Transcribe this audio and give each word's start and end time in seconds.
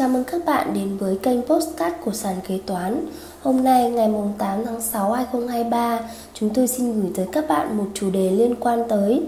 Chào 0.00 0.08
mừng 0.08 0.24
các 0.24 0.44
bạn 0.44 0.74
đến 0.74 0.96
với 0.96 1.18
kênh 1.22 1.42
Postcard 1.42 1.96
của 2.04 2.12
Sàn 2.12 2.34
Kế 2.48 2.58
Toán. 2.66 3.06
Hôm 3.42 3.64
nay 3.64 3.90
ngày 3.90 4.10
8 4.38 4.64
tháng 4.64 4.80
6 4.80 5.12
2023, 5.12 6.00
chúng 6.34 6.50
tôi 6.54 6.66
xin 6.66 7.00
gửi 7.00 7.10
tới 7.14 7.26
các 7.32 7.48
bạn 7.48 7.78
một 7.78 7.84
chủ 7.94 8.10
đề 8.10 8.30
liên 8.30 8.54
quan 8.60 8.82
tới 8.88 9.22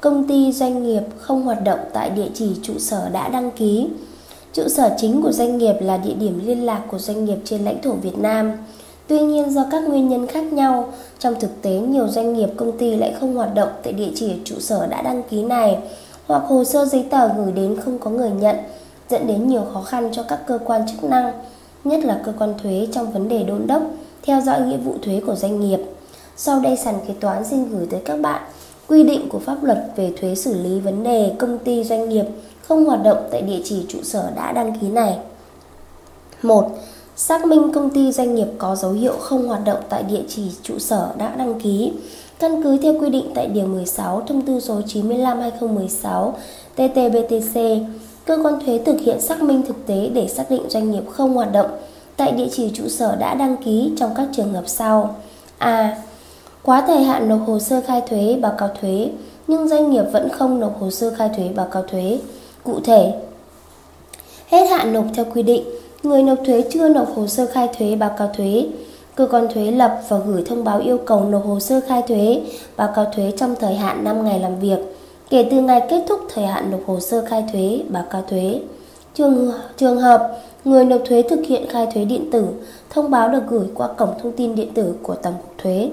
công 0.00 0.28
ty 0.28 0.52
doanh 0.52 0.82
nghiệp 0.82 1.02
không 1.18 1.42
hoạt 1.42 1.64
động 1.64 1.78
tại 1.92 2.10
địa 2.10 2.28
chỉ 2.34 2.52
trụ 2.62 2.72
sở 2.78 3.08
đã 3.12 3.28
đăng 3.28 3.50
ký. 3.50 3.88
Trụ 4.52 4.68
sở 4.68 4.94
chính 4.98 5.22
của 5.22 5.32
doanh 5.32 5.58
nghiệp 5.58 5.74
là 5.80 5.96
địa 5.96 6.14
điểm 6.14 6.40
liên 6.44 6.66
lạc 6.66 6.82
của 6.90 6.98
doanh 6.98 7.24
nghiệp 7.24 7.38
trên 7.44 7.64
lãnh 7.64 7.82
thổ 7.82 7.92
Việt 7.92 8.18
Nam. 8.18 8.52
Tuy 9.06 9.20
nhiên 9.20 9.50
do 9.50 9.66
các 9.70 9.82
nguyên 9.88 10.08
nhân 10.08 10.26
khác 10.26 10.52
nhau, 10.52 10.92
trong 11.18 11.34
thực 11.40 11.62
tế 11.62 11.70
nhiều 11.70 12.08
doanh 12.08 12.34
nghiệp 12.34 12.48
công 12.56 12.78
ty 12.78 12.96
lại 12.96 13.14
không 13.20 13.34
hoạt 13.34 13.54
động 13.54 13.70
tại 13.82 13.92
địa 13.92 14.10
chỉ 14.14 14.32
trụ 14.44 14.54
sở 14.58 14.86
đã 14.86 15.02
đăng 15.02 15.22
ký 15.22 15.42
này 15.42 15.78
hoặc 16.26 16.42
hồ 16.46 16.64
sơ 16.64 16.84
giấy 16.84 17.06
tờ 17.10 17.28
gửi 17.28 17.52
đến 17.52 17.76
không 17.84 17.98
có 17.98 18.10
người 18.10 18.30
nhận 18.30 18.56
dẫn 19.10 19.26
đến 19.26 19.48
nhiều 19.48 19.62
khó 19.72 19.82
khăn 19.82 20.08
cho 20.12 20.22
các 20.22 20.40
cơ 20.46 20.58
quan 20.64 20.82
chức 20.90 21.04
năng, 21.04 21.32
nhất 21.84 22.04
là 22.04 22.20
cơ 22.24 22.32
quan 22.38 22.54
thuế 22.62 22.88
trong 22.92 23.12
vấn 23.12 23.28
đề 23.28 23.42
đôn 23.42 23.66
đốc, 23.66 23.82
theo 24.22 24.40
dõi 24.40 24.60
nghĩa 24.60 24.76
vụ 24.76 24.94
thuế 25.02 25.20
của 25.26 25.34
doanh 25.34 25.60
nghiệp. 25.60 25.80
Sau 26.36 26.60
đây 26.60 26.76
sàn 26.76 26.94
kế 27.08 27.14
toán 27.20 27.44
xin 27.44 27.68
gửi 27.68 27.86
tới 27.90 28.00
các 28.04 28.20
bạn 28.20 28.42
quy 28.88 29.02
định 29.02 29.28
của 29.28 29.38
pháp 29.38 29.64
luật 29.64 29.78
về 29.96 30.12
thuế 30.20 30.34
xử 30.34 30.62
lý 30.62 30.80
vấn 30.80 31.02
đề 31.02 31.32
công 31.38 31.58
ty 31.58 31.84
doanh 31.84 32.08
nghiệp 32.08 32.24
không 32.62 32.84
hoạt 32.84 33.02
động 33.02 33.18
tại 33.30 33.42
địa 33.42 33.60
chỉ 33.64 33.84
trụ 33.88 33.98
sở 34.02 34.30
đã 34.36 34.52
đăng 34.52 34.78
ký 34.78 34.88
này. 34.88 35.18
1. 36.42 36.70
Xác 37.16 37.46
minh 37.46 37.72
công 37.72 37.90
ty 37.90 38.12
doanh 38.12 38.34
nghiệp 38.34 38.46
có 38.58 38.76
dấu 38.76 38.92
hiệu 38.92 39.12
không 39.20 39.48
hoạt 39.48 39.64
động 39.64 39.80
tại 39.88 40.02
địa 40.02 40.22
chỉ 40.28 40.42
trụ 40.62 40.78
sở 40.78 41.08
đã 41.18 41.34
đăng 41.36 41.60
ký. 41.60 41.92
Căn 42.38 42.62
cứ 42.62 42.76
theo 42.76 42.94
quy 43.00 43.10
định 43.10 43.30
tại 43.34 43.46
Điều 43.46 43.66
16 43.66 44.22
Thông 44.26 44.42
tư 44.42 44.60
số 44.60 44.80
95-2016 44.80 46.32
TT-BTC 46.76 47.84
cơ 48.30 48.38
quan 48.42 48.60
thuế 48.66 48.80
thực 48.86 49.00
hiện 49.00 49.20
xác 49.20 49.42
minh 49.42 49.62
thực 49.62 49.86
tế 49.86 50.10
để 50.14 50.28
xác 50.28 50.50
định 50.50 50.62
doanh 50.68 50.90
nghiệp 50.90 51.02
không 51.10 51.34
hoạt 51.34 51.52
động 51.52 51.70
tại 52.16 52.32
địa 52.32 52.48
chỉ 52.52 52.70
trụ 52.74 52.88
sở 52.88 53.16
đã 53.16 53.34
đăng 53.34 53.56
ký 53.56 53.92
trong 53.96 54.10
các 54.16 54.28
trường 54.32 54.52
hợp 54.52 54.62
sau. 54.66 55.16
A. 55.58 55.96
Quá 56.62 56.84
thời 56.86 57.04
hạn 57.04 57.28
nộp 57.28 57.40
hồ 57.46 57.58
sơ 57.58 57.80
khai 57.86 58.02
thuế 58.08 58.36
báo 58.42 58.52
cáo 58.58 58.68
thuế 58.80 59.08
nhưng 59.46 59.68
doanh 59.68 59.90
nghiệp 59.90 60.04
vẫn 60.12 60.28
không 60.28 60.60
nộp 60.60 60.80
hồ 60.80 60.90
sơ 60.90 61.14
khai 61.18 61.30
thuế 61.36 61.48
báo 61.48 61.66
cáo 61.66 61.82
thuế. 61.82 62.18
Cụ 62.64 62.80
thể, 62.84 63.12
hết 64.46 64.66
hạn 64.66 64.92
nộp 64.92 65.04
theo 65.14 65.24
quy 65.34 65.42
định, 65.42 65.64
người 66.02 66.22
nộp 66.22 66.38
thuế 66.46 66.64
chưa 66.70 66.88
nộp 66.88 67.16
hồ 67.16 67.26
sơ 67.26 67.46
khai 67.46 67.68
thuế 67.78 67.96
báo 67.96 68.10
cáo 68.18 68.30
thuế, 68.36 68.66
cơ 69.14 69.26
quan 69.30 69.48
thuế 69.54 69.70
lập 69.70 70.00
và 70.08 70.18
gửi 70.18 70.42
thông 70.46 70.64
báo 70.64 70.78
yêu 70.78 70.98
cầu 70.98 71.24
nộp 71.24 71.46
hồ 71.46 71.60
sơ 71.60 71.80
khai 71.88 72.02
thuế 72.08 72.42
báo 72.76 72.92
cáo 72.94 73.04
thuế 73.04 73.32
trong 73.36 73.54
thời 73.60 73.74
hạn 73.74 74.04
5 74.04 74.24
ngày 74.24 74.40
làm 74.40 74.60
việc 74.60 74.78
kể 75.30 75.48
từ 75.50 75.60
ngày 75.60 75.86
kết 75.90 76.04
thúc 76.08 76.20
thời 76.34 76.46
hạn 76.46 76.70
nộp 76.70 76.80
hồ 76.86 77.00
sơ 77.00 77.24
khai 77.24 77.44
thuế 77.52 77.80
báo 77.88 78.04
cáo 78.10 78.22
thuế. 78.22 78.60
Trường, 79.14 79.52
trường 79.76 79.96
hợp 79.96 80.36
người 80.64 80.84
nộp 80.84 81.00
thuế 81.08 81.22
thực 81.22 81.40
hiện 81.46 81.66
khai 81.68 81.86
thuế 81.94 82.04
điện 82.04 82.30
tử, 82.30 82.46
thông 82.90 83.10
báo 83.10 83.28
được 83.28 83.42
gửi 83.48 83.66
qua 83.74 83.88
cổng 83.88 84.10
thông 84.22 84.32
tin 84.32 84.54
điện 84.54 84.68
tử 84.74 84.94
của 85.02 85.14
Tổng 85.14 85.34
cục 85.42 85.58
Thuế. 85.58 85.90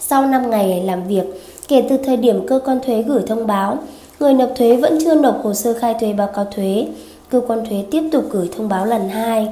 Sau 0.00 0.26
5 0.26 0.50
ngày 0.50 0.82
làm 0.84 1.08
việc, 1.08 1.24
kể 1.68 1.86
từ 1.88 1.96
thời 1.96 2.16
điểm 2.16 2.46
cơ 2.46 2.60
quan 2.64 2.80
thuế 2.86 3.02
gửi 3.02 3.22
thông 3.26 3.46
báo, 3.46 3.78
người 4.20 4.34
nộp 4.34 4.50
thuế 4.56 4.76
vẫn 4.76 4.98
chưa 5.04 5.14
nộp 5.14 5.44
hồ 5.44 5.54
sơ 5.54 5.74
khai 5.74 5.94
thuế 6.00 6.12
báo 6.12 6.26
cáo 6.34 6.44
thuế, 6.44 6.86
cơ 7.30 7.40
quan 7.46 7.64
thuế 7.68 7.84
tiếp 7.90 8.02
tục 8.12 8.24
gửi 8.30 8.50
thông 8.56 8.68
báo 8.68 8.86
lần 8.86 9.08
2. 9.08 9.48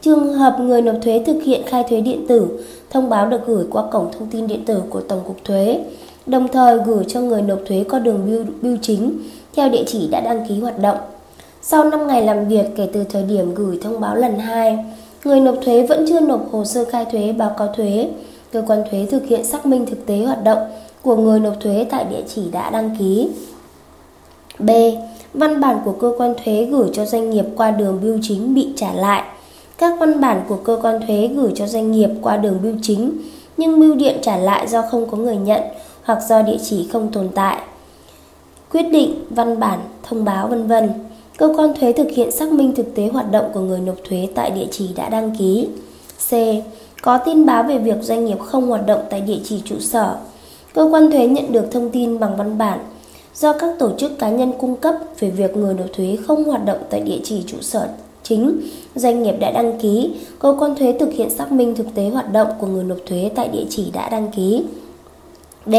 Trường 0.00 0.32
hợp 0.32 0.56
người 0.60 0.82
nộp 0.82 0.96
thuế 1.02 1.22
thực 1.26 1.42
hiện 1.42 1.62
khai 1.66 1.84
thuế 1.90 2.00
điện 2.00 2.26
tử, 2.28 2.64
thông 2.90 3.10
báo 3.10 3.26
được 3.26 3.46
gửi 3.46 3.64
qua 3.70 3.82
cổng 3.90 4.12
thông 4.18 4.28
tin 4.30 4.46
điện 4.46 4.64
tử 4.64 4.82
của 4.90 5.00
Tổng 5.00 5.20
cục 5.26 5.44
Thuế 5.44 5.80
đồng 6.26 6.48
thời 6.48 6.78
gửi 6.86 7.04
cho 7.08 7.20
người 7.20 7.42
nộp 7.42 7.58
thuế 7.66 7.84
qua 7.90 7.98
đường 7.98 8.26
bưu, 8.26 8.44
bưu 8.62 8.76
chính 8.82 9.18
theo 9.56 9.68
địa 9.68 9.84
chỉ 9.86 10.08
đã 10.08 10.20
đăng 10.20 10.46
ký 10.48 10.60
hoạt 10.60 10.78
động. 10.78 10.98
Sau 11.62 11.84
5 11.84 12.06
ngày 12.06 12.22
làm 12.22 12.48
việc 12.48 12.66
kể 12.76 12.88
từ 12.92 13.04
thời 13.04 13.22
điểm 13.22 13.54
gửi 13.54 13.78
thông 13.82 14.00
báo 14.00 14.16
lần 14.16 14.38
2, 14.38 14.78
người 15.24 15.40
nộp 15.40 15.54
thuế 15.64 15.86
vẫn 15.86 16.04
chưa 16.08 16.20
nộp 16.20 16.52
hồ 16.52 16.64
sơ 16.64 16.84
khai 16.84 17.04
thuế 17.12 17.32
báo 17.32 17.54
cáo 17.58 17.68
thuế, 17.76 18.08
cơ 18.52 18.62
quan 18.66 18.82
thuế 18.90 19.06
thực 19.10 19.26
hiện 19.26 19.44
xác 19.44 19.66
minh 19.66 19.86
thực 19.86 20.06
tế 20.06 20.16
hoạt 20.16 20.44
động 20.44 20.58
của 21.02 21.16
người 21.16 21.40
nộp 21.40 21.60
thuế 21.60 21.86
tại 21.90 22.04
địa 22.04 22.22
chỉ 22.34 22.42
đã 22.52 22.70
đăng 22.70 22.96
ký. 22.98 23.28
B. 24.58 24.70
Văn 25.34 25.60
bản 25.60 25.78
của 25.84 25.92
cơ 25.92 26.12
quan 26.18 26.34
thuế 26.44 26.64
gửi 26.64 26.88
cho 26.92 27.04
doanh 27.04 27.30
nghiệp 27.30 27.44
qua 27.56 27.70
đường 27.70 27.98
bưu 28.02 28.18
chính 28.22 28.54
bị 28.54 28.68
trả 28.76 28.92
lại. 28.92 29.22
Các 29.78 29.94
văn 30.00 30.20
bản 30.20 30.42
của 30.48 30.56
cơ 30.56 30.78
quan 30.82 31.00
thuế 31.06 31.26
gửi 31.36 31.52
cho 31.54 31.66
doanh 31.66 31.92
nghiệp 31.92 32.10
qua 32.22 32.36
đường 32.36 32.58
bưu 32.62 32.74
chính 32.82 33.12
nhưng 33.56 33.80
bưu 33.80 33.94
điện 33.94 34.18
trả 34.22 34.36
lại 34.36 34.68
do 34.68 34.82
không 34.82 35.06
có 35.10 35.16
người 35.16 35.36
nhận 35.36 35.62
hoặc 36.02 36.18
do 36.28 36.42
địa 36.42 36.58
chỉ 36.62 36.88
không 36.92 37.12
tồn 37.12 37.28
tại. 37.34 37.60
Quyết 38.72 38.82
định, 38.82 39.24
văn 39.30 39.60
bản, 39.60 39.78
thông 40.02 40.24
báo 40.24 40.48
vân 40.48 40.66
vân. 40.66 40.90
Cơ 41.38 41.52
quan 41.56 41.74
thuế 41.80 41.92
thực 41.92 42.10
hiện 42.10 42.30
xác 42.30 42.52
minh 42.52 42.74
thực 42.74 42.94
tế 42.94 43.08
hoạt 43.08 43.32
động 43.32 43.50
của 43.54 43.60
người 43.60 43.80
nộp 43.80 43.96
thuế 44.08 44.28
tại 44.34 44.50
địa 44.50 44.66
chỉ 44.70 44.88
đã 44.96 45.08
đăng 45.08 45.36
ký. 45.36 45.68
C. 46.30 46.32
Có 47.02 47.18
tin 47.18 47.46
báo 47.46 47.62
về 47.62 47.78
việc 47.78 47.96
doanh 48.02 48.24
nghiệp 48.24 48.38
không 48.40 48.66
hoạt 48.66 48.86
động 48.86 49.00
tại 49.10 49.20
địa 49.20 49.38
chỉ 49.44 49.62
trụ 49.64 49.76
sở. 49.78 50.16
Cơ 50.74 50.88
quan 50.92 51.10
thuế 51.10 51.26
nhận 51.26 51.52
được 51.52 51.64
thông 51.70 51.90
tin 51.90 52.20
bằng 52.20 52.36
văn 52.36 52.58
bản 52.58 52.78
do 53.34 53.52
các 53.52 53.78
tổ 53.78 53.90
chức 53.98 54.18
cá 54.18 54.30
nhân 54.30 54.52
cung 54.60 54.76
cấp 54.76 54.94
về 55.18 55.30
việc 55.30 55.56
người 55.56 55.74
nộp 55.74 55.86
thuế 55.92 56.16
không 56.26 56.44
hoạt 56.44 56.64
động 56.64 56.78
tại 56.90 57.00
địa 57.00 57.18
chỉ 57.24 57.42
trụ 57.46 57.56
sở 57.60 57.88
chính 58.22 58.60
doanh 58.94 59.22
nghiệp 59.22 59.34
đã 59.40 59.50
đăng 59.50 59.78
ký, 59.78 60.10
cơ 60.38 60.56
quan 60.60 60.74
thuế 60.74 60.96
thực 61.00 61.12
hiện 61.12 61.30
xác 61.30 61.52
minh 61.52 61.74
thực 61.74 61.86
tế 61.94 62.08
hoạt 62.08 62.32
động 62.32 62.48
của 62.58 62.66
người 62.66 62.84
nộp 62.84 62.98
thuế 63.06 63.30
tại 63.34 63.48
địa 63.48 63.64
chỉ 63.68 63.90
đã 63.92 64.08
đăng 64.08 64.30
ký. 64.30 64.64
D. 65.66 65.74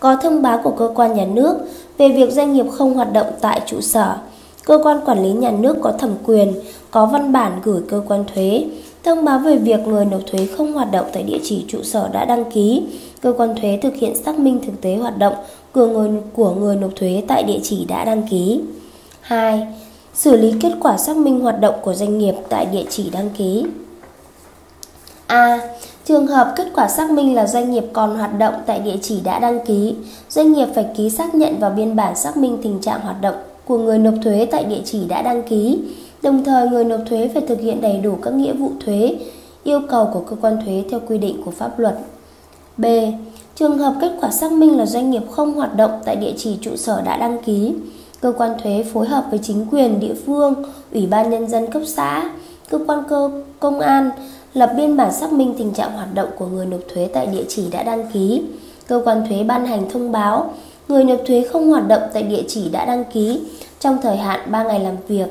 Có 0.00 0.16
thông 0.16 0.42
báo 0.42 0.60
của 0.64 0.70
cơ 0.70 0.92
quan 0.94 1.14
nhà 1.14 1.24
nước 1.24 1.56
về 1.98 2.08
việc 2.08 2.32
doanh 2.32 2.52
nghiệp 2.52 2.66
không 2.72 2.94
hoạt 2.94 3.12
động 3.12 3.26
tại 3.40 3.60
trụ 3.66 3.80
sở. 3.80 4.16
Cơ 4.64 4.78
quan 4.82 5.00
quản 5.06 5.22
lý 5.22 5.32
nhà 5.32 5.50
nước 5.50 5.76
có 5.80 5.92
thẩm 5.92 6.10
quyền, 6.24 6.54
có 6.90 7.06
văn 7.06 7.32
bản 7.32 7.52
gửi 7.64 7.80
cơ 7.88 8.02
quan 8.08 8.24
thuế 8.34 8.64
thông 9.04 9.24
báo 9.24 9.38
về 9.38 9.56
việc 9.56 9.80
người 9.80 10.04
nộp 10.04 10.20
thuế 10.26 10.46
không 10.56 10.72
hoạt 10.72 10.92
động 10.92 11.06
tại 11.12 11.22
địa 11.22 11.38
chỉ 11.42 11.64
trụ 11.68 11.82
sở 11.82 12.08
đã 12.12 12.24
đăng 12.24 12.50
ký. 12.50 12.82
Cơ 13.20 13.32
quan 13.36 13.54
thuế 13.60 13.78
thực 13.82 13.94
hiện 13.94 14.22
xác 14.24 14.38
minh 14.38 14.60
thực 14.66 14.80
tế 14.80 14.96
hoạt 14.96 15.18
động 15.18 15.34
của 15.72 15.86
người 15.86 16.10
của 16.32 16.50
người 16.50 16.76
nộp 16.76 16.90
thuế 16.96 17.22
tại 17.28 17.42
địa 17.42 17.58
chỉ 17.62 17.84
đã 17.84 18.04
đăng 18.04 18.22
ký. 18.30 18.60
2. 19.20 19.66
Xử 20.14 20.36
lý 20.36 20.54
kết 20.60 20.72
quả 20.80 20.98
xác 20.98 21.16
minh 21.16 21.40
hoạt 21.40 21.60
động 21.60 21.74
của 21.82 21.94
doanh 21.94 22.18
nghiệp 22.18 22.34
tại 22.48 22.66
địa 22.66 22.84
chỉ 22.90 23.10
đăng 23.10 23.30
ký. 23.30 23.64
A. 25.26 25.60
Trường 26.08 26.26
hợp 26.26 26.52
kết 26.56 26.66
quả 26.74 26.88
xác 26.88 27.10
minh 27.10 27.34
là 27.34 27.46
doanh 27.46 27.70
nghiệp 27.70 27.84
còn 27.92 28.16
hoạt 28.16 28.38
động 28.38 28.54
tại 28.66 28.78
địa 28.78 28.96
chỉ 29.02 29.20
đã 29.24 29.38
đăng 29.38 29.66
ký, 29.66 29.94
doanh 30.30 30.52
nghiệp 30.52 30.66
phải 30.74 30.86
ký 30.96 31.10
xác 31.10 31.34
nhận 31.34 31.58
vào 31.58 31.70
biên 31.70 31.96
bản 31.96 32.16
xác 32.16 32.36
minh 32.36 32.58
tình 32.62 32.78
trạng 32.80 33.00
hoạt 33.00 33.20
động 33.20 33.34
của 33.64 33.78
người 33.78 33.98
nộp 33.98 34.14
thuế 34.24 34.48
tại 34.50 34.64
địa 34.64 34.80
chỉ 34.84 35.06
đã 35.08 35.22
đăng 35.22 35.42
ký. 35.42 35.78
Đồng 36.22 36.44
thời 36.44 36.68
người 36.68 36.84
nộp 36.84 37.00
thuế 37.06 37.30
phải 37.34 37.42
thực 37.48 37.60
hiện 37.60 37.80
đầy 37.80 37.98
đủ 37.98 38.14
các 38.22 38.34
nghĩa 38.34 38.52
vụ 38.52 38.70
thuế, 38.84 39.16
yêu 39.64 39.80
cầu 39.88 40.10
của 40.14 40.20
cơ 40.20 40.36
quan 40.40 40.58
thuế 40.64 40.84
theo 40.90 41.00
quy 41.08 41.18
định 41.18 41.42
của 41.44 41.50
pháp 41.50 41.78
luật. 41.78 41.98
B. 42.76 42.84
Trường 43.54 43.78
hợp 43.78 43.94
kết 44.00 44.12
quả 44.20 44.30
xác 44.30 44.52
minh 44.52 44.76
là 44.76 44.86
doanh 44.86 45.10
nghiệp 45.10 45.22
không 45.30 45.54
hoạt 45.54 45.76
động 45.76 45.90
tại 46.04 46.16
địa 46.16 46.32
chỉ 46.36 46.56
trụ 46.60 46.76
sở 46.76 47.00
đã 47.00 47.16
đăng 47.16 47.42
ký, 47.42 47.74
cơ 48.20 48.32
quan 48.38 48.50
thuế 48.62 48.84
phối 48.92 49.06
hợp 49.06 49.24
với 49.30 49.38
chính 49.42 49.66
quyền 49.70 50.00
địa 50.00 50.14
phương, 50.26 50.54
ủy 50.92 51.06
ban 51.06 51.30
nhân 51.30 51.48
dân 51.48 51.70
cấp 51.70 51.82
xã, 51.86 52.30
cơ 52.70 52.78
quan 52.86 53.02
cơ 53.08 53.30
công 53.60 53.80
an 53.80 54.10
lập 54.54 54.72
biên 54.76 54.96
bản 54.96 55.12
xác 55.12 55.32
minh 55.32 55.54
tình 55.58 55.72
trạng 55.72 55.92
hoạt 55.92 56.14
động 56.14 56.28
của 56.38 56.46
người 56.46 56.66
nộp 56.66 56.80
thuế 56.94 57.08
tại 57.12 57.26
địa 57.26 57.44
chỉ 57.48 57.64
đã 57.70 57.82
đăng 57.82 58.10
ký. 58.12 58.42
Cơ 58.86 59.02
quan 59.04 59.26
thuế 59.28 59.44
ban 59.44 59.66
hành 59.66 59.90
thông 59.90 60.12
báo 60.12 60.54
người 60.88 61.04
nộp 61.04 61.18
thuế 61.26 61.48
không 61.52 61.70
hoạt 61.70 61.88
động 61.88 62.02
tại 62.12 62.22
địa 62.22 62.42
chỉ 62.48 62.68
đã 62.68 62.84
đăng 62.84 63.04
ký 63.04 63.40
trong 63.80 63.98
thời 64.02 64.16
hạn 64.16 64.40
3 64.50 64.62
ngày 64.62 64.80
làm 64.80 64.94
việc 65.08 65.28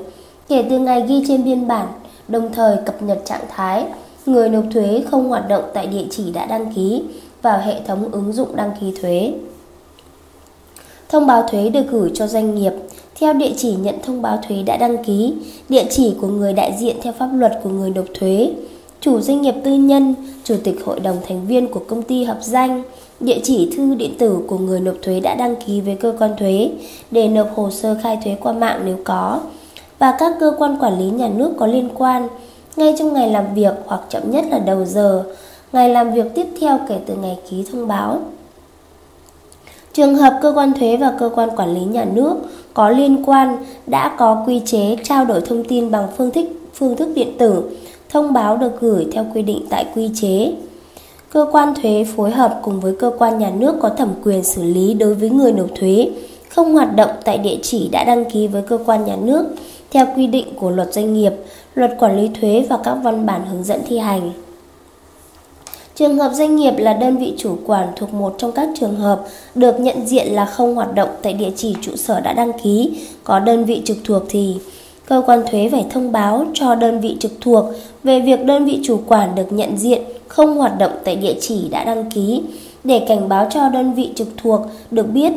kể 0.47 0.66
từ 0.69 0.79
ngày 0.79 1.05
ghi 1.07 1.23
trên 1.28 1.44
biên 1.44 1.67
bản, 1.67 1.88
đồng 2.28 2.53
thời 2.53 2.78
cập 2.85 3.01
nhật 3.01 3.22
trạng 3.25 3.45
thái 3.50 3.85
người 4.25 4.50
nộp 4.50 4.63
thuế 4.73 5.03
không 5.11 5.29
hoạt 5.29 5.49
động 5.49 5.63
tại 5.73 5.88
địa 5.88 6.05
chỉ 6.09 6.31
đã 6.31 6.45
đăng 6.45 6.73
ký 6.73 7.03
vào 7.41 7.59
hệ 7.59 7.75
thống 7.88 8.11
ứng 8.11 8.34
dụng 8.34 8.55
đăng 8.55 8.72
ký 8.81 8.94
thuế. 9.01 9.34
Thông 11.09 11.28
báo 11.28 11.47
thuế 11.47 11.69
được 11.69 11.84
gửi 11.91 12.11
cho 12.13 12.28
doanh 12.28 12.55
nghiệp 12.55 12.73
theo 13.19 13.34
địa 13.34 13.51
chỉ 13.57 13.75
nhận 13.75 13.95
thông 14.03 14.22
báo 14.22 14.39
thuế 14.47 14.63
đã 14.63 14.78
đăng 14.78 15.03
ký, 15.03 15.34
địa 15.69 15.85
chỉ 15.89 16.16
của 16.22 16.28
người 16.28 16.53
đại 16.53 16.75
diện 16.79 16.96
theo 17.02 17.13
pháp 17.13 17.29
luật 17.34 17.59
của 17.63 17.70
người 17.70 17.90
nộp 17.90 18.05
thuế, 18.13 18.52
chủ 19.08 19.22
doanh 19.22 19.42
nghiệp 19.42 19.56
tư 19.64 19.74
nhân, 19.74 20.16
chủ 20.44 20.56
tịch 20.64 20.86
hội 20.86 21.00
đồng 21.00 21.18
thành 21.28 21.48
viên 21.48 21.68
của 21.68 21.80
công 21.88 22.02
ty 22.02 22.24
hợp 22.24 22.38
danh, 22.42 22.84
địa 23.20 23.40
chỉ 23.44 23.74
thư 23.78 23.96
điện 23.96 24.14
tử 24.18 24.40
của 24.48 24.58
người 24.58 24.80
nộp 24.80 24.96
thuế 25.02 25.20
đã 25.20 25.36
đăng 25.36 25.56
ký 25.56 25.82
với 25.82 25.96
cơ 25.96 26.14
quan 26.20 26.32
thuế 26.40 26.72
để 27.12 27.28
nộp 27.28 27.48
hồ 27.56 27.70
sơ 27.72 27.98
khai 28.04 28.20
thuế 28.24 28.36
qua 28.42 28.54
mạng 28.54 28.82
nếu 28.86 28.98
có, 29.04 29.40
và 30.00 30.16
các 30.20 30.34
cơ 30.40 30.54
quan 30.58 30.78
quản 30.80 31.00
lý 31.00 31.06
nhà 31.06 31.28
nước 31.28 31.52
có 31.58 31.68
liên 31.68 31.90
quan 31.98 32.28
ngay 32.76 32.96
trong 33.00 33.14
ngày 33.14 33.30
làm 33.30 33.46
việc 33.56 33.74
hoặc 33.86 34.02
chậm 34.09 34.32
nhất 34.32 34.46
là 34.52 34.59
đầu 34.59 34.86
giờ, 34.86 35.24
ngày 35.74 35.90
làm 35.90 36.14
việc 36.14 36.26
tiếp 36.36 36.48
theo 36.59 36.80
kể 36.90 37.00
từ 37.06 37.16
ngày 37.16 37.38
ký 37.50 37.66
thông 37.72 37.88
báo. 37.88 38.20
Trường 39.94 40.16
hợp 40.16 40.40
cơ 40.42 40.54
quan 40.56 40.74
thuế 40.74 40.98
và 40.98 41.14
cơ 41.20 41.30
quan 41.36 41.50
quản 41.56 41.74
lý 41.74 41.82
nhà 41.82 42.06
nước 42.14 42.36
có 42.74 42.90
liên 42.90 43.24
quan 43.26 43.58
đã 43.88 44.16
có 44.18 44.44
quy 44.48 44.62
chế 44.66 44.96
trao 45.04 45.26
đổi 45.26 45.42
thông 45.42 45.64
tin 45.64 45.92
bằng 45.92 46.08
phương 46.18 46.32
thức 46.32 46.46
phương 46.74 46.96
thức 46.96 47.09
điện 47.16 47.38
tử 47.38 47.64
thông 48.09 48.34
báo 48.34 48.58
được 48.58 48.72
gửi 48.82 49.08
theo 49.12 49.26
quy 49.34 49.42
định 49.42 49.66
tại 49.70 49.86
quy 49.96 50.09
chế. 50.16 50.52
Cơ 51.30 51.48
quan 51.52 51.74
thuế 51.82 52.06
phối 52.16 52.32
hợp 52.32 52.59
cùng 52.64 52.80
với 52.80 52.96
cơ 53.00 53.12
quan 53.20 53.40
nhà 53.40 53.50
nước 53.50 53.76
có 53.80 53.90
thẩm 53.90 54.09
quyền 54.24 54.44
xử 54.44 54.64
lý 54.64 54.94
đối 54.94 55.14
với 55.14 55.30
người 55.30 55.52
nộp 55.52 55.68
thuế 55.76 56.09
không 56.50 56.74
hoạt 56.74 56.96
động 56.96 57.09
tại 57.26 57.38
địa 57.38 57.58
chỉ 57.62 57.90
đã 57.92 58.04
đăng 58.04 58.32
ký 58.32 58.48
với 58.48 58.62
cơ 58.62 58.78
quan 58.86 59.06
nhà 59.06 59.16
nước 59.22 59.46
theo 59.92 60.08
quy 60.16 60.28
định 60.28 60.48
của 60.59 60.70
luật 60.70 60.94
doanh 60.94 61.14
nghiệp, 61.14 61.34
luật 61.76 61.96
quản 62.00 62.18
lý 62.18 62.30
thuế 62.42 62.66
và 62.70 62.78
các 62.84 62.96
văn 63.04 63.26
bản 63.26 63.42
hướng 63.46 63.64
dẫn 63.64 63.82
thi 63.88 63.98
hành. 63.98 64.32
Trường 65.96 66.18
hợp 66.18 66.32
doanh 66.34 66.56
nghiệp 66.56 66.74
là 66.78 66.94
đơn 66.94 67.18
vị 67.18 67.34
chủ 67.38 67.58
quản 67.66 67.88
thuộc 67.96 68.14
một 68.14 68.36
trong 68.38 68.52
các 68.52 68.70
trường 68.80 68.96
hợp 68.96 69.24
được 69.56 69.80
nhận 69.80 70.08
diện 70.08 70.28
là 70.28 70.46
không 70.46 70.76
hoạt 70.76 70.96
động 70.96 71.09
tại 71.22 71.34
địa 71.34 71.52
chỉ 71.56 71.76
trụ 71.82 71.96
sở 71.96 72.20
đã 72.20 72.34
đăng 72.34 72.52
ký, 72.64 72.98
có 73.24 73.40
đơn 73.40 73.66
vị 73.66 73.82
trực 73.86 73.98
thuộc 74.04 74.24
thì 74.30 74.56
cơ 75.08 75.22
quan 75.26 75.44
thuế 75.52 75.70
phải 75.72 75.86
thông 75.90 76.12
báo 76.12 76.46
cho 76.54 76.76
đơn 76.76 77.00
vị 77.00 77.18
trực 77.20 77.32
thuộc 77.42 77.66
về 78.04 78.20
việc 78.20 78.46
đơn 78.46 78.66
vị 78.66 78.80
chủ 78.84 79.00
quản 79.08 79.36
được 79.36 79.52
nhận 79.52 79.78
diện 79.78 80.02
không 80.28 80.58
hoạt 80.58 80.80
động 80.80 80.92
tại 81.04 81.16
địa 81.16 81.36
chỉ 81.42 81.70
đã 81.72 81.84
đăng 81.84 82.12
ký 82.12 82.42
để 82.84 83.06
cảnh 83.08 83.30
báo 83.30 83.48
cho 83.52 83.70
đơn 83.70 83.94
vị 83.94 84.09
trực 84.16 84.28
thuộc 84.38 84.62
được 84.92 85.14
biết. 85.14 85.34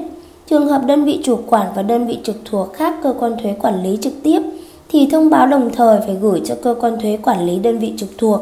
Trường 0.51 0.67
hợp 0.67 0.83
đơn 0.87 1.05
vị 1.05 1.21
chủ 1.25 1.39
quản 1.47 1.67
và 1.75 1.83
đơn 1.83 2.07
vị 2.07 2.19
trực 2.25 2.37
thuộc 2.45 2.73
khác 2.73 2.95
cơ 3.03 3.15
quan 3.21 3.33
thuế 3.43 3.53
quản 3.53 3.83
lý 3.83 3.99
trực 4.03 4.13
tiếp 4.23 4.43
thì 4.89 5.07
thông 5.07 5.31
báo 5.31 5.47
đồng 5.47 5.71
thời 5.71 6.01
phải 6.01 6.15
gửi 6.15 6.41
cho 6.45 6.55
cơ 6.63 6.75
quan 6.81 7.01
thuế 7.01 7.19
quản 7.23 7.47
lý 7.47 7.59
đơn 7.59 7.79
vị 7.79 7.93
trực 7.97 8.09
thuộc. 8.19 8.41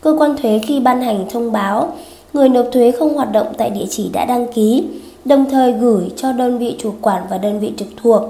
Cơ 0.00 0.16
quan 0.18 0.36
thuế 0.36 0.58
khi 0.58 0.80
ban 0.80 1.02
hành 1.02 1.24
thông 1.30 1.52
báo 1.52 1.92
người 2.32 2.48
nộp 2.48 2.66
thuế 2.72 2.90
không 2.90 3.14
hoạt 3.14 3.32
động 3.32 3.46
tại 3.58 3.70
địa 3.70 3.86
chỉ 3.90 4.10
đã 4.12 4.24
đăng 4.24 4.52
ký, 4.52 4.84
đồng 5.24 5.50
thời 5.50 5.72
gửi 5.72 6.10
cho 6.16 6.32
đơn 6.32 6.58
vị 6.58 6.76
chủ 6.78 6.92
quản 7.00 7.22
và 7.30 7.38
đơn 7.38 7.60
vị 7.60 7.72
trực 7.76 7.88
thuộc. 8.02 8.22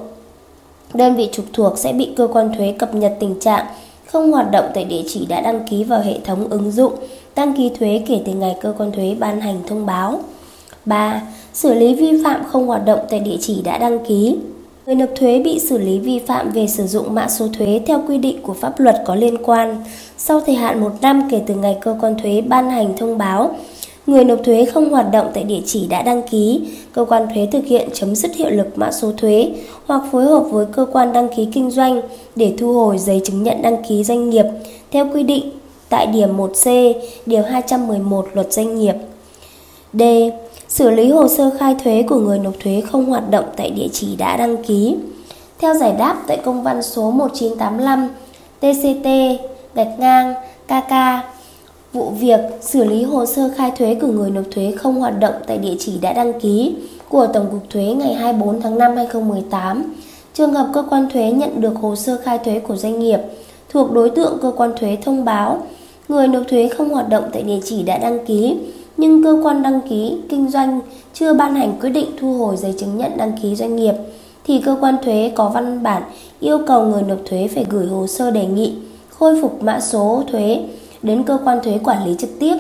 Đơn 0.95 1.17
vị 1.17 1.29
trực 1.33 1.45
thuộc 1.53 1.79
sẽ 1.79 1.93
bị 1.93 2.09
cơ 2.17 2.29
quan 2.33 2.53
thuế 2.57 2.75
cập 2.79 2.95
nhật 2.95 3.17
tình 3.21 3.41
trạng 3.41 3.67
không 4.07 4.33
hoạt 4.33 4.51
động 4.51 4.65
tại 4.75 4.85
địa 4.85 5.03
chỉ 5.09 5.27
đã 5.27 5.41
đăng 5.41 5.67
ký 5.71 5.85
vào 5.85 6.01
hệ 6.01 6.19
thống 6.25 6.49
ứng 6.51 6.71
dụng 6.71 6.93
đăng 7.37 7.53
ký 7.57 7.71
thuế 7.79 8.03
kể 8.07 8.21
từ 8.27 8.33
ngày 8.33 8.57
cơ 8.61 8.75
quan 8.79 8.93
thuế 8.93 9.17
ban 9.19 9.41
hành 9.41 9.61
thông 9.67 9.87
báo. 9.87 10.21
3. 10.85 11.23
Xử 11.53 11.75
lý 11.75 11.95
vi 11.95 12.23
phạm 12.25 12.45
không 12.45 12.67
hoạt 12.67 12.85
động 12.85 12.99
tại 13.11 13.21
địa 13.21 13.37
chỉ 13.41 13.63
đã 13.65 13.79
đăng 13.79 14.07
ký. 14.07 14.37
Người 14.87 14.95
nộp 14.95 15.09
thuế 15.17 15.39
bị 15.39 15.59
xử 15.59 15.79
lý 15.79 15.99
vi 15.99 16.19
phạm 16.19 16.51
về 16.51 16.67
sử 16.67 16.87
dụng 16.87 17.15
mã 17.15 17.29
số 17.29 17.49
thuế 17.59 17.81
theo 17.87 18.03
quy 18.09 18.19
định 18.19 18.43
của 18.43 18.55
pháp 18.55 18.81
luật 18.81 19.03
có 19.07 19.15
liên 19.15 19.37
quan. 19.45 19.85
Sau 20.17 20.41
thời 20.41 20.55
hạn 20.55 20.81
một 20.81 20.93
năm 21.01 21.29
kể 21.31 21.43
từ 21.47 21.55
ngày 21.55 21.79
cơ 21.81 21.97
quan 22.01 22.15
thuế 22.23 22.41
ban 22.41 22.71
hành 22.71 22.97
thông 22.97 23.19
báo, 23.19 23.57
người 24.09 24.25
nộp 24.25 24.39
thuế 24.45 24.65
không 24.65 24.91
hoạt 24.91 25.07
động 25.13 25.31
tại 25.35 25.45
địa 25.45 25.61
chỉ 25.67 25.87
đã 25.87 26.03
đăng 26.03 26.23
ký, 26.23 26.61
cơ 26.93 27.05
quan 27.05 27.27
thuế 27.35 27.49
thực 27.53 27.65
hiện 27.65 27.89
chấm 27.93 28.15
dứt 28.15 28.35
hiệu 28.35 28.51
lực 28.51 28.67
mã 28.77 28.93
số 28.93 29.13
thuế 29.17 29.51
hoặc 29.87 30.03
phối 30.13 30.25
hợp 30.25 30.45
với 30.51 30.67
cơ 30.73 30.87
quan 30.93 31.13
đăng 31.13 31.29
ký 31.37 31.49
kinh 31.53 31.71
doanh 31.71 32.01
để 32.37 32.55
thu 32.59 32.73
hồi 32.73 32.99
giấy 32.99 33.21
chứng 33.25 33.43
nhận 33.43 33.63
đăng 33.63 33.85
ký 33.89 34.05
doanh 34.05 34.31
nghiệp 34.31 34.45
theo 34.91 35.09
quy 35.15 35.23
định 35.23 35.51
tại 35.89 36.07
điểm 36.07 36.37
1C, 36.37 36.95
điều 37.27 37.43
211 37.43 38.29
luật 38.35 38.53
doanh 38.53 38.79
nghiệp. 38.79 38.95
D. 39.93 40.03
Xử 40.69 40.91
lý 40.91 41.11
hồ 41.11 41.29
sơ 41.29 41.51
khai 41.59 41.77
thuế 41.85 42.03
của 42.03 42.19
người 42.19 42.39
nộp 42.39 42.55
thuế 42.61 42.83
không 42.91 43.05
hoạt 43.05 43.31
động 43.31 43.45
tại 43.57 43.71
địa 43.71 43.89
chỉ 43.93 44.17
đã 44.17 44.37
đăng 44.37 44.57
ký. 44.57 44.97
Theo 45.59 45.75
giải 45.75 45.93
đáp 45.99 46.17
tại 46.27 46.41
công 46.45 46.63
văn 46.63 46.83
số 46.83 47.11
1985 47.11 48.09
TCT 48.61 49.09
gạch 49.75 49.99
ngang 49.99 50.35
KK 50.67 50.93
vụ 51.93 52.11
việc, 52.11 52.41
xử 52.61 52.85
lý 52.85 53.03
hồ 53.03 53.27
sơ 53.27 53.51
khai 53.57 53.73
thuế 53.79 53.95
của 53.95 54.07
người 54.07 54.31
nộp 54.31 54.45
thuế 54.51 54.73
không 54.77 55.01
hoạt 55.01 55.21
động 55.21 55.35
tại 55.47 55.59
địa 55.59 55.75
chỉ 55.79 55.99
đã 56.01 56.13
đăng 56.13 56.41
ký 56.41 56.75
của 57.09 57.27
Tổng 57.27 57.47
cục 57.51 57.71
Thuế 57.71 57.85
ngày 57.85 58.15
24 58.15 58.61
tháng 58.61 58.79
5 58.79 58.97
2018. 58.97 59.95
Trường 60.35 60.53
hợp 60.53 60.67
cơ 60.75 60.83
quan 60.91 61.09
thuế 61.13 61.31
nhận 61.31 61.61
được 61.61 61.77
hồ 61.77 61.97
sơ 61.97 62.17
khai 62.25 62.39
thuế 62.39 62.59
của 62.59 62.77
doanh 62.77 62.99
nghiệp 62.99 63.19
thuộc 63.69 63.93
đối 63.93 64.11
tượng 64.11 64.39
cơ 64.43 64.53
quan 64.57 64.73
thuế 64.81 64.97
thông 65.03 65.25
báo, 65.25 65.63
người 66.09 66.29
nộp 66.29 66.43
thuế 66.49 66.69
không 66.69 66.89
hoạt 66.89 67.09
động 67.09 67.25
tại 67.33 67.43
địa 67.43 67.61
chỉ 67.65 67.83
đã 67.83 67.99
đăng 67.99 68.27
ký, 68.27 68.57
nhưng 68.97 69.25
cơ 69.25 69.41
quan 69.45 69.63
đăng 69.63 69.81
ký, 69.89 70.17
kinh 70.29 70.51
doanh 70.51 70.81
chưa 71.15 71.35
ban 71.35 71.55
hành 71.55 71.73
quyết 71.81 71.91
định 71.91 72.07
thu 72.21 72.35
hồi 72.35 72.57
giấy 72.57 72.75
chứng 72.79 72.99
nhận 72.99 73.17
đăng 73.17 73.33
ký 73.43 73.57
doanh 73.57 73.77
nghiệp, 73.77 73.95
thì 74.47 74.61
cơ 74.61 74.77
quan 74.81 74.97
thuế 75.05 75.33
có 75.35 75.49
văn 75.49 75.83
bản 75.83 76.03
yêu 76.41 76.59
cầu 76.67 76.85
người 76.85 77.03
nộp 77.03 77.19
thuế 77.25 77.49
phải 77.55 77.67
gửi 77.71 77.87
hồ 77.87 78.07
sơ 78.07 78.31
đề 78.31 78.47
nghị 78.47 78.75
khôi 79.11 79.43
phục 79.43 79.63
mã 79.63 79.81
số 79.81 80.23
thuế 80.33 80.61
đến 81.03 81.23
cơ 81.23 81.39
quan 81.45 81.59
thuế 81.65 81.79
quản 81.85 82.07
lý 82.07 82.17
trực 82.19 82.31
tiếp. 82.41 82.57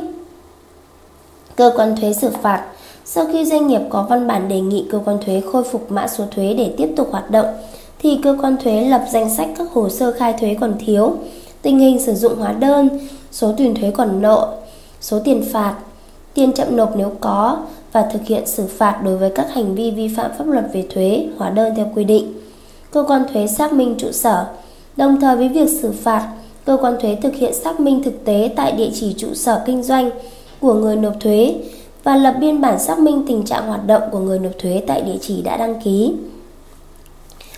Cơ 1.56 1.72
quan 1.76 1.96
thuế 1.96 2.12
xử 2.12 2.30
phạt 2.42 2.64
sau 3.04 3.26
khi 3.32 3.44
doanh 3.44 3.66
nghiệp 3.66 3.80
có 3.90 4.06
văn 4.08 4.26
bản 4.26 4.48
đề 4.48 4.60
nghị 4.60 4.86
cơ 4.90 5.00
quan 5.04 5.18
thuế 5.26 5.42
khôi 5.52 5.64
phục 5.64 5.92
mã 5.92 6.08
số 6.08 6.24
thuế 6.30 6.54
để 6.54 6.74
tiếp 6.76 6.88
tục 6.96 7.08
hoạt 7.10 7.30
động 7.30 7.46
thì 7.98 8.18
cơ 8.22 8.36
quan 8.42 8.56
thuế 8.56 8.84
lập 8.84 9.04
danh 9.12 9.36
sách 9.36 9.48
các 9.58 9.66
hồ 9.72 9.88
sơ 9.88 10.12
khai 10.12 10.34
thuế 10.40 10.56
còn 10.60 10.74
thiếu, 10.86 11.16
tình 11.62 11.78
hình 11.78 12.02
sử 12.02 12.14
dụng 12.14 12.36
hóa 12.36 12.52
đơn, 12.52 12.88
số 13.32 13.54
tiền 13.56 13.74
thuế 13.74 13.90
còn 13.90 14.22
nợ, 14.22 14.56
số 15.00 15.18
tiền 15.24 15.44
phạt, 15.52 15.74
tiền 16.34 16.52
chậm 16.52 16.76
nộp 16.76 16.96
nếu 16.96 17.12
có 17.20 17.58
và 17.92 18.08
thực 18.12 18.22
hiện 18.24 18.46
xử 18.46 18.66
phạt 18.66 19.00
đối 19.04 19.16
với 19.16 19.30
các 19.34 19.54
hành 19.54 19.74
vi 19.74 19.90
vi 19.90 20.08
phạm 20.16 20.30
pháp 20.38 20.46
luật 20.46 20.64
về 20.72 20.86
thuế, 20.94 21.26
hóa 21.38 21.50
đơn 21.50 21.74
theo 21.76 21.86
quy 21.94 22.04
định. 22.04 22.32
Cơ 22.90 23.04
quan 23.08 23.24
thuế 23.32 23.46
xác 23.46 23.72
minh 23.72 23.94
trụ 23.98 24.12
sở. 24.12 24.46
Đồng 24.96 25.20
thời 25.20 25.36
với 25.36 25.48
việc 25.48 25.68
xử 25.82 25.92
phạt, 25.92 26.28
cơ 26.68 26.76
quan 26.80 26.96
thuế 27.00 27.14
thực 27.14 27.34
hiện 27.34 27.54
xác 27.54 27.80
minh 27.80 28.02
thực 28.02 28.24
tế 28.24 28.50
tại 28.56 28.72
địa 28.72 28.90
chỉ 28.94 29.14
trụ 29.18 29.34
sở 29.34 29.62
kinh 29.66 29.82
doanh 29.82 30.10
của 30.60 30.74
người 30.74 30.96
nộp 30.96 31.12
thuế 31.20 31.54
và 32.04 32.16
lập 32.16 32.34
biên 32.40 32.60
bản 32.60 32.78
xác 32.78 32.98
minh 32.98 33.24
tình 33.28 33.42
trạng 33.44 33.66
hoạt 33.66 33.86
động 33.86 34.02
của 34.10 34.18
người 34.18 34.38
nộp 34.38 34.52
thuế 34.58 34.82
tại 34.86 35.02
địa 35.02 35.18
chỉ 35.20 35.42
đã 35.42 35.56
đăng 35.56 35.80
ký. 35.84 36.12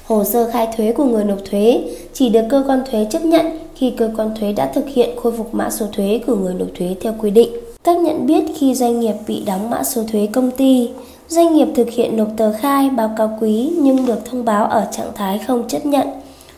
Hồ 0.07 0.25
sơ 0.25 0.51
khai 0.51 0.69
thuế 0.77 0.93
của 0.93 1.05
người 1.05 1.25
nộp 1.25 1.39
thuế 1.51 1.83
chỉ 2.12 2.29
được 2.29 2.43
cơ 2.51 2.65
quan 2.67 2.83
thuế 2.91 3.07
chấp 3.11 3.25
nhận 3.25 3.47
khi 3.75 3.91
cơ 3.91 4.11
quan 4.17 4.35
thuế 4.41 4.53
đã 4.53 4.67
thực 4.75 4.85
hiện 4.89 5.11
khôi 5.17 5.33
phục 5.33 5.55
mã 5.55 5.71
số 5.71 5.87
thuế 5.93 6.21
của 6.27 6.35
người 6.37 6.55
nộp 6.55 6.69
thuế 6.79 6.97
theo 7.01 7.15
quy 7.19 7.31
định. 7.31 7.51
Cách 7.85 7.99
nhận 7.99 8.27
biết 8.27 8.45
khi 8.59 8.75
doanh 8.75 9.01
nghiệp 9.01 9.15
bị 9.27 9.43
đóng 9.47 9.71
mã 9.71 9.85
số 9.85 10.03
thuế 10.12 10.29
công 10.33 10.51
ty, 10.51 10.91
Doanh 11.29 11.55
nghiệp 11.55 11.69
thực 11.75 11.91
hiện 11.91 12.17
nộp 12.17 12.29
tờ 12.37 12.53
khai, 12.53 12.91
báo 12.91 13.11
cáo 13.17 13.39
quý 13.41 13.73
nhưng 13.79 14.07
được 14.07 14.25
thông 14.25 14.45
báo 14.45 14.65
ở 14.65 14.87
trạng 14.93 15.12
thái 15.15 15.39
không 15.39 15.69
chấp 15.69 15.87
nhận. 15.87 16.09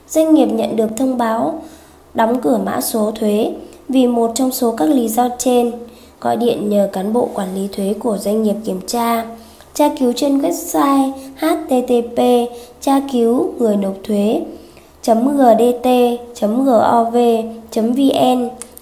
Doanh 0.08 0.34
nghiệp 0.34 0.46
nhận 0.46 0.76
được 0.76 0.88
thông 0.96 1.18
báo 1.18 1.62
đóng 2.14 2.40
cửa 2.40 2.60
mã 2.64 2.80
số 2.80 3.10
thuế 3.10 3.52
vì 3.88 4.06
một 4.06 4.30
trong 4.34 4.52
số 4.52 4.74
các 4.76 4.88
lý 4.88 5.08
do 5.08 5.28
trên. 5.38 5.72
Gọi 6.20 6.36
điện 6.36 6.68
nhờ 6.68 6.88
cán 6.92 7.12
bộ 7.12 7.28
quản 7.34 7.54
lý 7.54 7.68
thuế 7.72 7.94
của 7.98 8.18
doanh 8.18 8.42
nghiệp 8.42 8.56
kiểm 8.64 8.80
tra. 8.86 9.24
Tra 9.74 9.88
cứu 9.98 10.12
trên 10.16 10.38
website 10.38 11.12
http 11.36 12.22
tra 12.80 13.00
cứu 13.12 13.52
người 13.58 13.76
nộp 13.76 13.94
thuế 14.04 14.42
gdt.gov.vn 15.06 15.78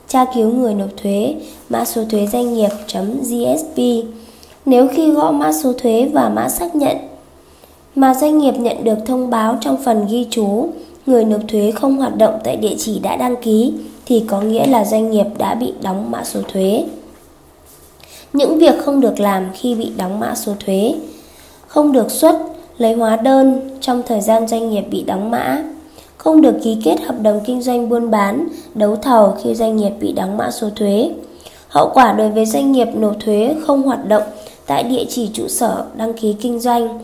tra 0.09 0.25
cứu 0.35 0.51
người 0.51 0.75
nộp 0.75 0.89
thuế, 1.03 1.35
mã 1.69 1.85
số 1.85 2.03
thuế 2.11 2.27
doanh 2.27 2.55
nghiệp 2.55 2.69
.gsp 3.23 3.79
nếu 4.67 4.89
khi 4.89 5.11
gõ 5.11 5.31
mã 5.31 5.53
số 5.53 5.73
thuế 5.73 6.11
và 6.13 6.29
mã 6.29 6.49
xác 6.49 6.75
nhận 6.75 6.97
mà 7.95 8.15
doanh 8.15 8.39
nghiệp 8.39 8.55
nhận 8.59 8.85
được 8.85 8.99
thông 9.07 9.31
báo 9.31 9.59
trong 9.61 9.77
phần 9.85 10.07
ghi 10.11 10.27
chú 10.31 10.69
người 11.11 11.25
nộp 11.25 11.41
thuế 11.49 11.71
không 11.71 11.97
hoạt 11.97 12.17
động 12.17 12.39
tại 12.45 12.57
địa 12.57 12.75
chỉ 12.79 12.99
đã 12.99 13.17
đăng 13.17 13.37
ký 13.37 13.73
thì 14.07 14.25
có 14.27 14.41
nghĩa 14.41 14.67
là 14.67 14.85
doanh 14.85 15.11
nghiệp 15.11 15.27
đã 15.39 15.55
bị 15.55 15.73
đóng 15.83 16.11
mã 16.11 16.25
số 16.25 16.41
thuế. 16.53 16.85
Những 18.33 18.59
việc 18.59 18.75
không 18.85 19.01
được 19.01 19.21
làm 19.21 19.47
khi 19.55 19.75
bị 19.75 19.93
đóng 19.97 20.21
mã 20.21 20.35
số 20.35 20.53
thuế 20.67 20.95
không 21.67 21.93
được 21.93 22.11
xuất 22.11 22.37
lấy 22.79 22.95
hóa 22.95 23.17
đơn 23.17 23.61
trong 23.81 24.03
thời 24.07 24.21
gian 24.21 24.49
doanh 24.49 24.71
nghiệp 24.71 24.85
bị 24.91 25.03
đóng 25.03 25.31
mã 25.31 25.65
không 26.17 26.41
được 26.41 26.55
ký 26.63 26.77
kết 26.85 27.01
hợp 27.01 27.15
đồng 27.23 27.41
kinh 27.45 27.63
doanh 27.63 27.89
buôn 27.89 28.11
bán, 28.11 28.49
đấu 28.75 28.97
thầu 28.97 29.35
khi 29.43 29.55
doanh 29.55 29.77
nghiệp 29.77 29.93
bị 30.01 30.13
đóng 30.13 30.37
mã 30.37 30.51
số 30.51 30.69
thuế. 30.77 31.11
Hậu 31.69 31.91
quả 31.95 32.13
đối 32.13 32.31
với 32.31 32.47
doanh 32.47 32.73
nghiệp 32.73 32.89
nộp 32.95 33.15
thuế 33.21 33.55
không 33.67 33.83
hoạt 33.83 34.09
động 34.09 34.23
tại 34.67 34.83
địa 34.83 35.05
chỉ 35.09 35.31
trụ 35.33 35.49
sở 35.49 35.85
đăng 35.97 36.13
ký 36.13 36.37
kinh 36.41 36.61
doanh. 36.61 36.99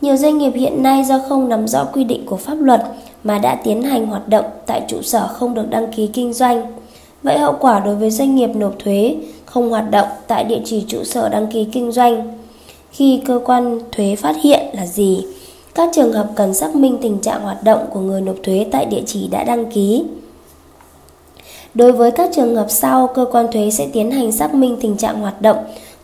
Nhiều 0.00 0.16
doanh 0.16 0.38
nghiệp 0.38 0.52
hiện 0.54 0.82
nay 0.82 1.04
do 1.04 1.20
không 1.28 1.48
nắm 1.48 1.68
rõ 1.68 1.84
quy 1.84 2.04
định 2.04 2.26
của 2.26 2.36
pháp 2.36 2.54
luật 2.60 2.82
mà 3.24 3.38
đã 3.38 3.54
tiến 3.54 3.82
hành 3.82 4.06
hoạt 4.06 4.28
động 4.28 4.44
tại 4.66 4.82
trụ 4.88 5.02
sở 5.02 5.26
không 5.26 5.54
được 5.54 5.70
đăng 5.70 5.92
ký 5.92 6.06
kinh 6.06 6.32
doanh. 6.32 6.72
Vậy 7.22 7.38
hậu 7.38 7.56
quả 7.60 7.80
đối 7.80 7.94
với 7.94 8.10
doanh 8.10 8.34
nghiệp 8.34 8.50
nộp 8.54 8.78
thuế 8.78 9.16
không 9.44 9.70
hoạt 9.70 9.90
động 9.90 10.08
tại 10.26 10.44
địa 10.44 10.60
chỉ 10.64 10.84
trụ 10.88 11.04
sở 11.04 11.28
đăng 11.28 11.46
ký 11.46 11.66
kinh 11.72 11.92
doanh 11.92 12.38
khi 12.92 13.20
cơ 13.26 13.40
quan 13.44 13.78
thuế 13.92 14.16
phát 14.16 14.36
hiện 14.42 14.60
là 14.72 14.86
gì? 14.86 15.24
Các 15.74 15.90
trường 15.94 16.12
hợp 16.12 16.28
cần 16.36 16.54
xác 16.54 16.74
minh 16.74 16.98
tình 17.02 17.18
trạng 17.18 17.42
hoạt 17.42 17.62
động 17.64 17.86
của 17.92 18.00
người 18.00 18.20
nộp 18.20 18.36
thuế 18.42 18.66
tại 18.70 18.84
địa 18.84 19.02
chỉ 19.06 19.28
đã 19.28 19.44
đăng 19.44 19.70
ký. 19.70 20.04
Đối 21.74 21.92
với 21.92 22.10
các 22.10 22.30
trường 22.34 22.56
hợp 22.56 22.66
sau, 22.68 23.06
cơ 23.06 23.24
quan 23.32 23.46
thuế 23.52 23.70
sẽ 23.70 23.88
tiến 23.92 24.10
hành 24.10 24.32
xác 24.32 24.54
minh 24.54 24.76
tình 24.80 24.96
trạng 24.96 25.20
hoạt 25.20 25.42
động 25.42 25.56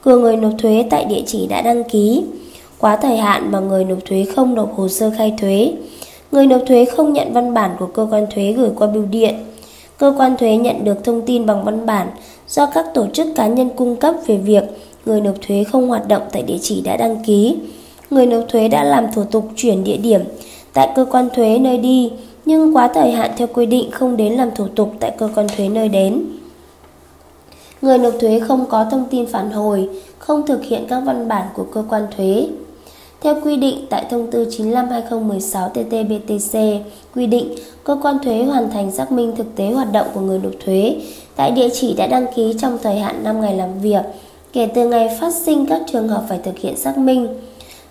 của 0.05 0.17
người 0.17 0.37
nộp 0.37 0.53
thuế 0.59 0.85
tại 0.91 1.05
địa 1.05 1.23
chỉ 1.27 1.47
đã 1.47 1.63
đăng 1.63 1.85
ký. 1.85 2.25
Quá 2.79 2.97
thời 2.97 3.17
hạn 3.17 3.53
mà 3.53 3.61
người 3.61 3.85
nộp 3.85 3.99
thuế 4.05 4.25
không 4.37 4.55
nộp 4.55 4.77
hồ 4.77 4.89
sơ 4.89 5.11
khai 5.17 5.35
thuế. 5.39 5.73
Người 6.33 6.47
nộp 6.47 6.63
thuế 6.67 6.85
không 6.85 7.13
nhận 7.13 7.33
văn 7.33 7.55
bản 7.55 7.71
của 7.79 7.87
cơ 7.87 8.07
quan 8.11 8.27
thuế 8.35 8.53
gửi 8.53 8.71
qua 8.77 8.87
bưu 8.87 9.05
điện. 9.11 9.35
Cơ 9.99 10.15
quan 10.19 10.37
thuế 10.37 10.57
nhận 10.57 10.85
được 10.85 11.05
thông 11.05 11.23
tin 11.23 11.47
bằng 11.47 11.65
văn 11.65 11.87
bản 11.87 12.09
do 12.49 12.67
các 12.67 12.87
tổ 12.95 13.07
chức 13.13 13.27
cá 13.35 13.47
nhân 13.47 13.71
cung 13.77 13.97
cấp 13.97 14.15
về 14.27 14.37
việc 14.37 14.65
người 15.07 15.21
nộp 15.21 15.35
thuế 15.47 15.65
không 15.65 15.89
hoạt 15.89 16.09
động 16.09 16.23
tại 16.33 16.43
địa 16.43 16.59
chỉ 16.63 16.81
đã 16.81 16.97
đăng 16.97 17.25
ký 17.25 17.57
người 18.11 18.27
nộp 18.27 18.45
thuế 18.49 18.69
đã 18.69 18.85
làm 18.85 19.07
thủ 19.15 19.25
tục 19.25 19.49
chuyển 19.57 19.85
địa 19.85 19.97
điểm 19.97 20.21
tại 20.73 20.93
cơ 20.97 21.05
quan 21.11 21.29
thuế 21.35 21.59
nơi 21.59 21.79
đi 21.79 22.13
nhưng 22.45 22.77
quá 22.77 22.89
thời 22.95 23.11
hạn 23.11 23.31
theo 23.37 23.49
quy 23.55 23.67
định 23.67 23.91
không 23.91 24.17
đến 24.17 24.33
làm 24.33 24.51
thủ 24.55 24.67
tục 24.75 24.93
tại 25.01 25.13
cơ 25.19 25.29
quan 25.35 25.47
thuế 25.57 25.69
nơi 25.69 25.89
đến. 25.89 26.25
Người 27.83 27.99
nộp 27.99 28.15
thuế 28.21 28.41
không 28.41 28.67
có 28.67 28.87
thông 28.91 29.05
tin 29.11 29.27
phản 29.27 29.51
hồi, 29.51 29.89
không 30.19 30.47
thực 30.47 30.65
hiện 30.65 30.87
các 30.89 31.01
văn 31.01 31.29
bản 31.29 31.47
của 31.55 31.65
cơ 31.65 31.85
quan 31.89 32.07
thuế. 32.17 32.49
Theo 33.27 33.37
quy 33.45 33.57
định 33.57 33.87
tại 33.91 34.05
thông 34.11 34.31
tư 34.31 34.49
95/2016 34.51 35.71
TT-BTC 35.75 36.79
quy 37.15 37.27
định 37.27 37.55
cơ 37.85 37.97
quan 38.03 38.19
thuế 38.25 38.45
hoàn 38.45 38.71
thành 38.71 38.91
xác 38.91 39.13
minh 39.13 39.37
thực 39.37 39.57
tế 39.57 39.71
hoạt 39.71 39.93
động 39.93 40.07
của 40.15 40.21
người 40.21 40.39
nộp 40.39 40.53
thuế 40.65 40.97
tại 41.37 41.51
địa 41.51 41.69
chỉ 41.73 41.95
đã 41.95 42.07
đăng 42.07 42.27
ký 42.37 42.55
trong 42.59 42.79
thời 42.83 42.99
hạn 42.99 43.25
5 43.25 43.41
ngày 43.41 43.57
làm 43.57 43.81
việc 43.81 44.03
kể 44.53 44.69
từ 44.75 44.89
ngày 44.89 45.09
phát 45.21 45.35
sinh 45.35 45.67
các 45.67 45.83
trường 45.93 46.09
hợp 46.09 46.25
phải 46.29 46.39
thực 46.45 46.59
hiện 46.59 46.77
xác 46.77 46.99
minh. 46.99 47.29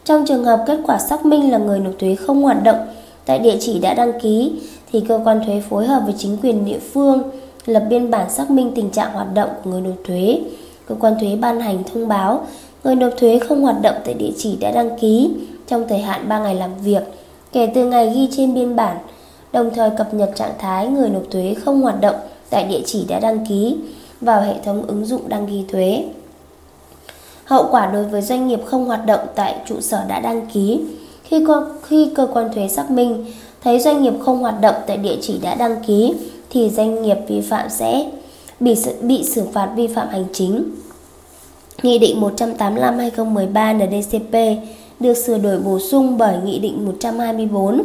Trong 0.06 0.26
trường 0.26 0.44
hợp 0.44 0.64
kết 0.68 0.80
quả 0.88 1.00
xác 1.00 1.26
minh 1.26 1.52
là 1.52 1.58
người 1.58 1.80
nộp 1.80 1.94
thuế 2.00 2.16
không 2.16 2.42
hoạt 2.42 2.64
động 2.64 2.80
tại 3.26 3.40
địa 3.40 3.58
chỉ 3.60 3.80
đã 3.80 3.94
đăng 3.94 4.20
ký, 4.22 4.52
thì 4.92 5.02
cơ 5.08 5.20
quan 5.26 5.46
thuế 5.46 5.62
phối 5.70 5.86
hợp 5.86 6.02
với 6.06 6.14
chính 6.18 6.38
quyền 6.44 6.66
địa 6.66 6.80
phương 6.94 7.24
lập 7.66 7.84
biên 7.90 8.12
bản 8.12 8.30
xác 8.30 8.52
minh 8.52 8.72
tình 8.76 8.90
trạng 8.90 9.14
hoạt 9.14 9.34
động 9.34 9.50
của 9.64 9.70
người 9.70 9.82
nộp 9.82 9.96
thuế. 10.08 10.40
Cơ 10.88 10.96
quan 11.00 11.14
thuế 11.20 11.36
ban 11.36 11.60
hành 11.60 11.84
thông 11.94 12.08
báo 12.08 12.42
người 12.86 12.96
nộp 12.96 13.14
thuế 13.18 13.40
không 13.40 13.62
hoạt 13.62 13.76
động 13.82 13.96
tại 14.06 14.14
địa 14.14 14.32
chỉ 14.38 14.58
đã 14.60 14.72
đăng 14.72 15.00
ký 15.00 15.32
trong 15.68 15.86
thời 15.90 16.00
hạn 16.00 16.30
3 16.30 16.40
ngày 16.40 16.56
làm 16.56 16.72
việc 16.84 17.04
kể 17.52 17.72
từ 17.76 17.86
ngày 17.86 18.12
ghi 18.16 18.30
trên 18.38 18.54
biên 18.54 18.76
bản, 18.76 18.98
đồng 19.54 19.70
thời 19.76 19.90
cập 19.98 20.14
nhật 20.14 20.32
trạng 20.36 20.54
thái 20.60 20.88
người 20.88 21.10
nộp 21.10 21.24
thuế 21.32 21.56
không 21.66 21.82
hoạt 21.82 22.02
động 22.02 22.16
tại 22.50 22.64
địa 22.64 22.82
chỉ 22.86 23.06
đã 23.08 23.20
đăng 23.20 23.46
ký 23.46 23.78
vào 24.22 24.42
hệ 24.42 24.54
thống 24.66 24.84
ứng 24.88 25.06
dụng 25.06 25.22
đăng 25.30 25.48
ký 25.48 25.64
thuế. 25.68 26.04
Hậu 27.46 27.68
quả 27.72 27.92
đối 27.94 28.04
với 28.04 28.22
doanh 28.22 28.48
nghiệp 28.48 28.60
không 28.66 28.86
hoạt 28.86 29.06
động 29.06 29.28
tại 29.36 29.56
trụ 29.68 29.82
sở 29.82 30.04
đã 30.08 30.20
đăng 30.20 30.48
ký 30.54 30.82
khi 31.24 31.46
cơ, 31.48 31.66
khi 31.84 32.12
cơ 32.16 32.28
quan 32.34 32.54
thuế 32.54 32.68
xác 32.68 32.92
minh 32.92 33.26
thấy 33.64 33.80
doanh 33.80 34.04
nghiệp 34.04 34.14
không 34.26 34.40
hoạt 34.40 34.62
động 34.62 34.76
tại 34.88 34.98
địa 34.98 35.18
chỉ 35.22 35.40
đã 35.42 35.56
đăng 35.56 35.84
ký 35.88 36.14
thì 36.50 36.70
doanh 36.70 37.02
nghiệp 37.02 37.18
vi 37.28 37.42
phạm 37.42 37.70
sẽ 37.70 38.12
bị 38.60 38.76
bị 39.02 39.24
xử 39.24 39.44
phạt 39.54 39.70
vi 39.76 39.88
phạm 39.88 40.08
hành 40.08 40.26
chính. 40.34 40.64
Nghị 41.86 42.00
định 42.00 42.22
185/2013 42.22 43.78
NDCP 43.78 44.62
được 45.00 45.14
sửa 45.14 45.38
đổi 45.38 45.58
bổ 45.60 45.80
sung 45.80 46.18
bởi 46.18 46.36
Nghị 46.46 46.60
định 46.60 46.86
124 46.86 47.82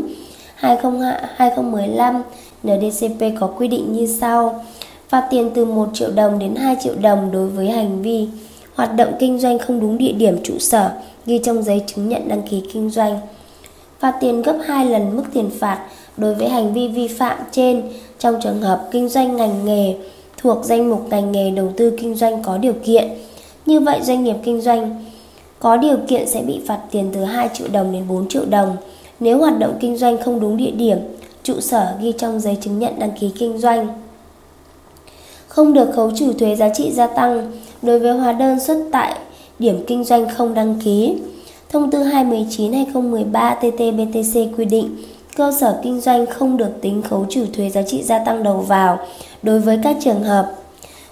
2015 0.55 2.23
NDCP 2.63 3.25
có 3.41 3.47
quy 3.47 3.69
định 3.69 3.93
như 3.93 4.07
sau: 4.07 4.65
phạt 5.09 5.27
tiền 5.31 5.51
từ 5.55 5.65
1 5.65 5.89
triệu 5.95 6.11
đồng 6.11 6.39
đến 6.39 6.55
2 6.55 6.77
triệu 6.83 6.95
đồng 7.01 7.33
đối 7.33 7.47
với 7.47 7.71
hành 7.71 8.03
vi 8.03 8.29
hoạt 8.75 8.97
động 8.97 9.13
kinh 9.19 9.39
doanh 9.39 9.59
không 9.59 9.81
đúng 9.81 9.99
địa 9.99 10.13
điểm 10.13 10.39
trụ 10.43 10.59
sở, 10.59 10.91
ghi 11.27 11.39
trong 11.39 11.63
giấy 11.63 11.83
chứng 11.87 12.09
nhận 12.09 12.29
đăng 12.29 12.43
ký 12.43 12.63
kinh 12.73 12.91
doanh. 12.91 13.21
Phạt 13.99 14.15
tiền 14.21 14.43
gấp 14.43 14.59
2 14.65 14.87
lần 14.87 15.17
mức 15.17 15.25
tiền 15.33 15.51
phạt 15.59 15.79
đối 16.17 16.35
với 16.35 16.49
hành 16.49 16.73
vi 16.73 16.89
vi 16.89 17.09
phạm 17.09 17.39
trên 17.53 17.83
trong 18.19 18.41
trường 18.43 18.63
hợp 18.63 18.89
kinh 18.91 19.09
doanh 19.09 19.37
ngành 19.37 19.65
nghề 19.65 19.95
thuộc 20.39 20.65
danh 20.65 20.91
mục 20.91 21.07
ngành 21.11 21.33
nghề 21.33 21.51
đầu 21.51 21.73
tư 21.77 21.97
kinh 22.01 22.15
doanh 22.15 22.43
có 22.43 22.59
điều 22.59 22.75
kiện. 22.85 23.09
Như 23.71 23.81
vậy 23.81 24.01
doanh 24.03 24.25
nghiệp 24.25 24.37
kinh 24.45 24.61
doanh 24.61 25.05
có 25.59 25.77
điều 25.77 25.97
kiện 26.09 26.29
sẽ 26.29 26.43
bị 26.43 26.61
phạt 26.67 26.81
tiền 26.91 27.11
từ 27.15 27.25
2 27.25 27.49
triệu 27.55 27.69
đồng 27.73 27.93
đến 27.93 28.05
4 28.09 28.29
triệu 28.29 28.45
đồng 28.45 28.77
nếu 29.21 29.39
hoạt 29.39 29.59
động 29.59 29.77
kinh 29.81 29.97
doanh 29.97 30.23
không 30.23 30.41
đúng 30.41 30.57
địa 30.57 30.71
điểm, 30.71 30.99
trụ 31.43 31.61
sở 31.61 31.95
ghi 32.01 32.13
trong 32.19 32.41
giấy 32.41 32.59
chứng 32.61 32.79
nhận 32.79 32.99
đăng 32.99 33.11
ký 33.21 33.31
kinh 33.39 33.59
doanh. 33.59 33.89
Không 35.49 35.73
được 35.73 35.89
khấu 35.95 36.11
trừ 36.17 36.33
thuế 36.33 36.57
giá 36.57 36.69
trị 36.75 36.93
gia 36.93 37.07
tăng 37.07 37.53
đối 37.83 37.99
với 37.99 38.13
hóa 38.13 38.33
đơn 38.33 38.61
xuất 38.61 38.79
tại 38.93 39.17
điểm 39.59 39.85
kinh 39.87 40.05
doanh 40.05 40.27
không 40.37 40.55
đăng 40.55 40.81
ký. 40.85 41.17
Thông 41.73 41.91
tư 41.91 42.03
219/2013 42.03 43.57
TT-BTC 43.61 44.57
quy 44.57 44.65
định 44.65 44.97
cơ 45.37 45.53
sở 45.61 45.81
kinh 45.83 46.01
doanh 46.01 46.27
không 46.27 46.57
được 46.57 46.71
tính 46.81 47.03
khấu 47.03 47.27
trừ 47.29 47.47
thuế 47.53 47.71
giá 47.71 47.83
trị 47.83 48.03
gia 48.03 48.19
tăng 48.19 48.43
đầu 48.43 48.57
vào 48.57 48.99
đối 49.43 49.61
với 49.61 49.79
các 49.83 49.97
trường 50.01 50.23
hợp 50.23 50.53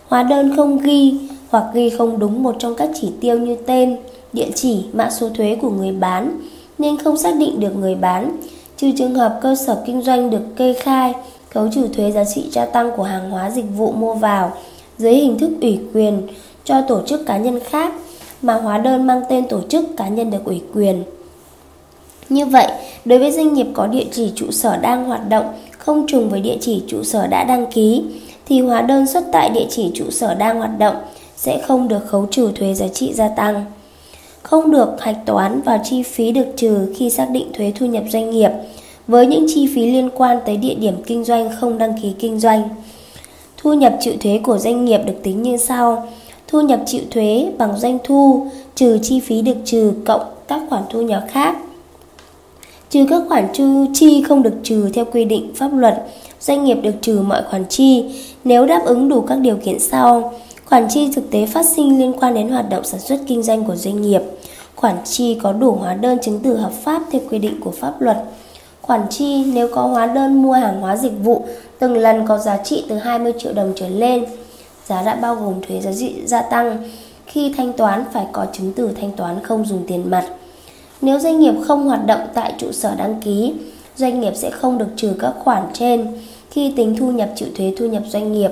hóa 0.09 0.23
đơn 0.23 0.57
không 0.57 0.79
ghi 0.79 1.15
hoặc 1.49 1.65
ghi 1.75 1.91
không 1.91 2.19
đúng 2.19 2.43
một 2.43 2.57
trong 2.59 2.75
các 2.75 2.91
chỉ 3.01 3.09
tiêu 3.21 3.39
như 3.39 3.57
tên, 3.67 3.97
địa 4.33 4.51
chỉ, 4.55 4.85
mã 4.93 5.11
số 5.11 5.29
thuế 5.29 5.57
của 5.63 5.71
người 5.71 5.93
bán 5.93 6.41
nên 6.79 6.99
không 6.99 7.17
xác 7.17 7.37
định 7.37 7.61
được 7.61 7.77
người 7.77 7.95
bán, 7.95 8.37
trừ 8.77 8.91
trường 8.99 9.15
hợp 9.15 9.39
cơ 9.43 9.55
sở 9.55 9.83
kinh 9.87 10.03
doanh 10.03 10.31
được 10.31 10.43
kê 10.57 10.73
khai 10.73 11.15
khấu 11.51 11.69
trừ 11.75 11.89
thuế 11.89 12.11
giá 12.11 12.25
trị 12.25 12.45
gia 12.51 12.67
tăng 12.67 12.91
của 12.97 13.03
hàng 13.03 13.31
hóa 13.31 13.51
dịch 13.51 13.65
vụ 13.77 13.93
mua 13.93 14.15
vào 14.15 14.53
dưới 14.99 15.15
hình 15.15 15.39
thức 15.39 15.51
ủy 15.61 15.79
quyền 15.95 16.23
cho 16.65 16.81
tổ 16.89 17.03
chức 17.07 17.27
cá 17.27 17.39
nhân 17.39 17.61
khác 17.61 17.93
mà 18.43 18.55
hóa 18.55 18.79
đơn 18.79 19.07
mang 19.07 19.23
tên 19.29 19.49
tổ 19.49 19.61
chức 19.69 19.85
cá 19.97 20.09
nhân 20.09 20.31
được 20.31 20.45
ủy 20.45 20.63
quyền. 20.75 21.05
Như 22.29 22.47
vậy, 22.47 22.67
đối 23.05 23.19
với 23.19 23.33
doanh 23.33 23.55
nghiệp 23.55 23.67
có 23.75 23.87
địa 23.87 24.05
chỉ 24.13 24.33
trụ 24.35 24.51
sở 24.51 24.77
đang 24.77 25.05
hoạt 25.05 25.29
động 25.29 25.47
không 25.79 26.07
trùng 26.07 26.29
với 26.29 26.41
địa 26.41 26.57
chỉ 26.61 26.83
trụ 26.87 27.03
sở 27.03 27.27
đã 27.27 27.45
đăng 27.45 27.67
ký 27.67 28.05
thì 28.47 28.61
hóa 28.61 28.83
đơn 28.83 29.07
xuất 29.07 29.25
tại 29.33 29.51
địa 29.51 29.67
chỉ 29.71 29.91
trụ 29.95 30.11
sở 30.11 30.35
đang 30.35 30.59
hoạt 30.59 30.79
động 30.79 30.97
sẽ 31.41 31.61
không 31.67 31.89
được 31.89 32.07
khấu 32.07 32.27
trừ 32.31 32.53
thuế 32.55 32.75
giá 32.75 32.89
trị 32.89 33.13
gia 33.15 33.29
tăng. 33.29 33.65
Không 34.43 34.71
được 34.71 34.89
hạch 35.01 35.27
toán 35.27 35.61
vào 35.61 35.81
chi 35.85 36.03
phí 36.03 36.33
được 36.33 36.47
trừ 36.57 36.95
khi 36.97 37.11
xác 37.11 37.31
định 37.31 37.47
thuế 37.53 37.73
thu 37.79 37.87
nhập 37.87 38.05
doanh 38.11 38.31
nghiệp 38.31 38.51
với 39.07 39.27
những 39.27 39.47
chi 39.49 39.71
phí 39.75 39.91
liên 39.91 40.11
quan 40.17 40.39
tới 40.47 40.57
địa 40.57 40.75
điểm 40.75 40.95
kinh 41.07 41.25
doanh 41.25 41.51
không 41.61 41.79
đăng 41.79 42.03
ký 42.03 42.13
kinh 42.19 42.41
doanh. 42.41 42.69
Thu 43.57 43.73
nhập 43.73 43.97
chịu 44.01 44.15
thuế 44.21 44.41
của 44.43 44.59
doanh 44.59 44.85
nghiệp 44.85 45.01
được 45.07 45.23
tính 45.23 45.43
như 45.43 45.57
sau: 45.57 46.09
thu 46.49 46.61
nhập 46.61 46.81
chịu 46.87 47.03
thuế 47.11 47.53
bằng 47.59 47.79
doanh 47.79 47.99
thu 48.05 48.47
trừ 48.75 48.99
chi 49.03 49.21
phí 49.21 49.43
được 49.43 49.57
trừ 49.65 49.93
cộng 50.07 50.23
các 50.49 50.63
khoản 50.69 50.83
thu 50.91 51.03
nhập 51.03 51.25
khác. 51.31 51.57
Trừ 52.91 53.07
các 53.11 53.23
khoản 53.29 53.49
chu 53.53 53.87
chi 53.95 54.25
không 54.29 54.43
được 54.43 54.55
trừ 54.63 54.91
theo 54.95 55.05
quy 55.05 55.25
định 55.25 55.53
pháp 55.55 55.71
luật, 55.75 56.05
doanh 56.41 56.65
nghiệp 56.65 56.79
được 56.83 56.95
trừ 57.01 57.21
mọi 57.21 57.43
khoản 57.51 57.65
chi 57.69 58.05
nếu 58.45 58.67
đáp 58.67 58.83
ứng 58.85 59.09
đủ 59.09 59.21
các 59.21 59.39
điều 59.39 59.57
kiện 59.57 59.79
sau. 59.79 60.33
Khoản 60.69 60.89
chi 60.89 61.11
thực 61.15 61.31
tế 61.31 61.47
phát 61.47 61.67
sinh 61.67 61.99
liên 61.99 62.13
quan 62.13 62.35
đến 62.35 62.49
hoạt 62.49 62.69
động 62.71 62.85
sản 62.85 63.01
xuất 63.01 63.21
kinh 63.27 63.43
doanh 63.43 63.65
của 63.65 63.77
doanh 63.77 64.03
nghiệp. 64.03 64.23
Khoản 64.77 64.97
chi 65.05 65.39
có 65.43 65.53
đủ 65.53 65.73
hóa 65.73 65.95
đơn 65.95 66.19
chứng 66.23 66.41
từ 66.45 66.57
hợp 66.57 66.73
pháp 66.73 67.03
theo 67.11 67.21
quy 67.31 67.39
định 67.39 67.61
của 67.61 67.71
pháp 67.71 68.01
luật. 68.01 68.17
Khoản 68.83 69.01
chi 69.11 69.45
nếu 69.45 69.69
có 69.75 69.83
hóa 69.83 70.07
đơn 70.07 70.43
mua 70.43 70.53
hàng 70.53 70.81
hóa 70.81 70.97
dịch 70.97 71.13
vụ 71.23 71.45
từng 71.79 71.97
lần 71.97 72.27
có 72.27 72.39
giá 72.39 72.59
trị 72.65 72.85
từ 72.89 72.97
20 72.97 73.33
triệu 73.39 73.53
đồng 73.53 73.73
trở 73.77 73.89
lên. 73.89 74.25
Giá 74.87 75.03
đã 75.03 75.15
bao 75.15 75.35
gồm 75.35 75.55
thuế 75.69 75.81
giá 75.81 75.91
trị 75.99 76.15
gia 76.25 76.43
tăng. 76.43 76.91
Khi 77.27 77.55
thanh 77.57 77.73
toán 77.73 78.05
phải 78.13 78.27
có 78.33 78.47
chứng 78.53 78.73
từ 78.73 78.91
thanh 79.01 79.13
toán 79.13 79.43
không 79.43 79.65
dùng 79.65 79.85
tiền 79.87 80.11
mặt. 80.11 80.25
Nếu 81.01 81.19
doanh 81.19 81.41
nghiệp 81.41 81.55
không 81.67 81.85
hoạt 81.85 82.07
động 82.07 82.21
tại 82.35 82.55
trụ 82.59 82.73
sở 82.73 82.95
đăng 82.95 83.21
ký, 83.21 83.55
doanh 83.97 84.21
nghiệp 84.21 84.33
sẽ 84.37 84.51
không 84.51 84.79
được 84.79 84.89
trừ 84.97 85.15
các 85.21 85.33
khoản 85.45 85.63
trên 85.73 86.07
khi 86.51 86.73
tính 86.77 86.97
thu 86.99 87.11
nhập 87.11 87.29
chịu 87.37 87.49
thuế 87.57 87.73
thu 87.79 87.87
nhập 87.87 88.03
doanh 88.09 88.33
nghiệp. 88.33 88.51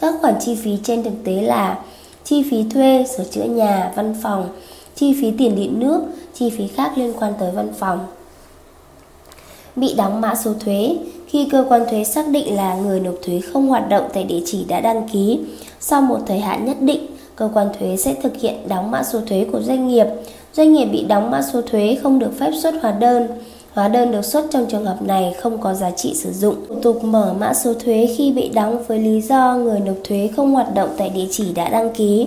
Các 0.00 0.14
khoản 0.20 0.34
chi 0.40 0.54
phí 0.54 0.78
trên 0.82 1.02
thực 1.02 1.24
tế 1.24 1.32
là 1.32 1.78
chi 2.24 2.42
phí 2.50 2.64
thuê, 2.70 3.04
sửa 3.16 3.24
chữa 3.24 3.44
nhà, 3.44 3.92
văn 3.96 4.14
phòng, 4.22 4.48
chi 4.94 5.16
phí 5.20 5.30
tiền 5.38 5.56
điện 5.56 5.80
nước, 5.80 6.02
chi 6.34 6.50
phí 6.50 6.68
khác 6.68 6.92
liên 6.96 7.12
quan 7.18 7.32
tới 7.38 7.50
văn 7.50 7.72
phòng 7.78 8.06
bị 9.76 9.94
đóng 9.96 10.20
mã 10.20 10.34
số 10.34 10.52
thuế 10.60 10.96
khi 11.26 11.48
cơ 11.52 11.64
quan 11.68 11.82
thuế 11.90 12.04
xác 12.04 12.28
định 12.28 12.56
là 12.56 12.74
người 12.74 13.00
nộp 13.00 13.14
thuế 13.22 13.40
không 13.40 13.66
hoạt 13.66 13.88
động 13.88 14.04
tại 14.12 14.24
địa 14.24 14.40
chỉ 14.46 14.64
đã 14.68 14.80
đăng 14.80 15.08
ký. 15.08 15.40
Sau 15.80 16.02
một 16.02 16.18
thời 16.26 16.38
hạn 16.38 16.64
nhất 16.64 16.76
định, 16.80 17.06
cơ 17.36 17.50
quan 17.54 17.68
thuế 17.78 17.96
sẽ 17.96 18.14
thực 18.22 18.36
hiện 18.40 18.68
đóng 18.68 18.90
mã 18.90 19.02
số 19.02 19.20
thuế 19.26 19.46
của 19.52 19.60
doanh 19.60 19.88
nghiệp. 19.88 20.06
Doanh 20.52 20.72
nghiệp 20.72 20.84
bị 20.84 21.04
đóng 21.04 21.30
mã 21.30 21.42
số 21.42 21.62
thuế 21.62 21.98
không 22.02 22.18
được 22.18 22.30
phép 22.38 22.50
xuất 22.62 22.74
hóa 22.82 22.92
đơn. 22.92 23.26
Hóa 23.74 23.88
đơn 23.88 24.12
được 24.12 24.24
xuất 24.24 24.44
trong 24.50 24.66
trường 24.66 24.84
hợp 24.84 25.02
này 25.02 25.34
không 25.40 25.58
có 25.60 25.74
giá 25.74 25.90
trị 25.90 26.14
sử 26.14 26.32
dụng. 26.32 26.54
Thủ 26.68 26.74
tục 26.82 27.04
mở 27.04 27.34
mã 27.38 27.54
số 27.54 27.74
thuế 27.84 28.08
khi 28.16 28.32
bị 28.32 28.48
đóng 28.48 28.84
với 28.86 28.98
lý 28.98 29.20
do 29.20 29.54
người 29.54 29.80
nộp 29.80 29.96
thuế 30.04 30.30
không 30.36 30.54
hoạt 30.54 30.74
động 30.74 30.88
tại 30.98 31.08
địa 31.08 31.26
chỉ 31.30 31.52
đã 31.54 31.68
đăng 31.68 31.94
ký. 31.94 32.26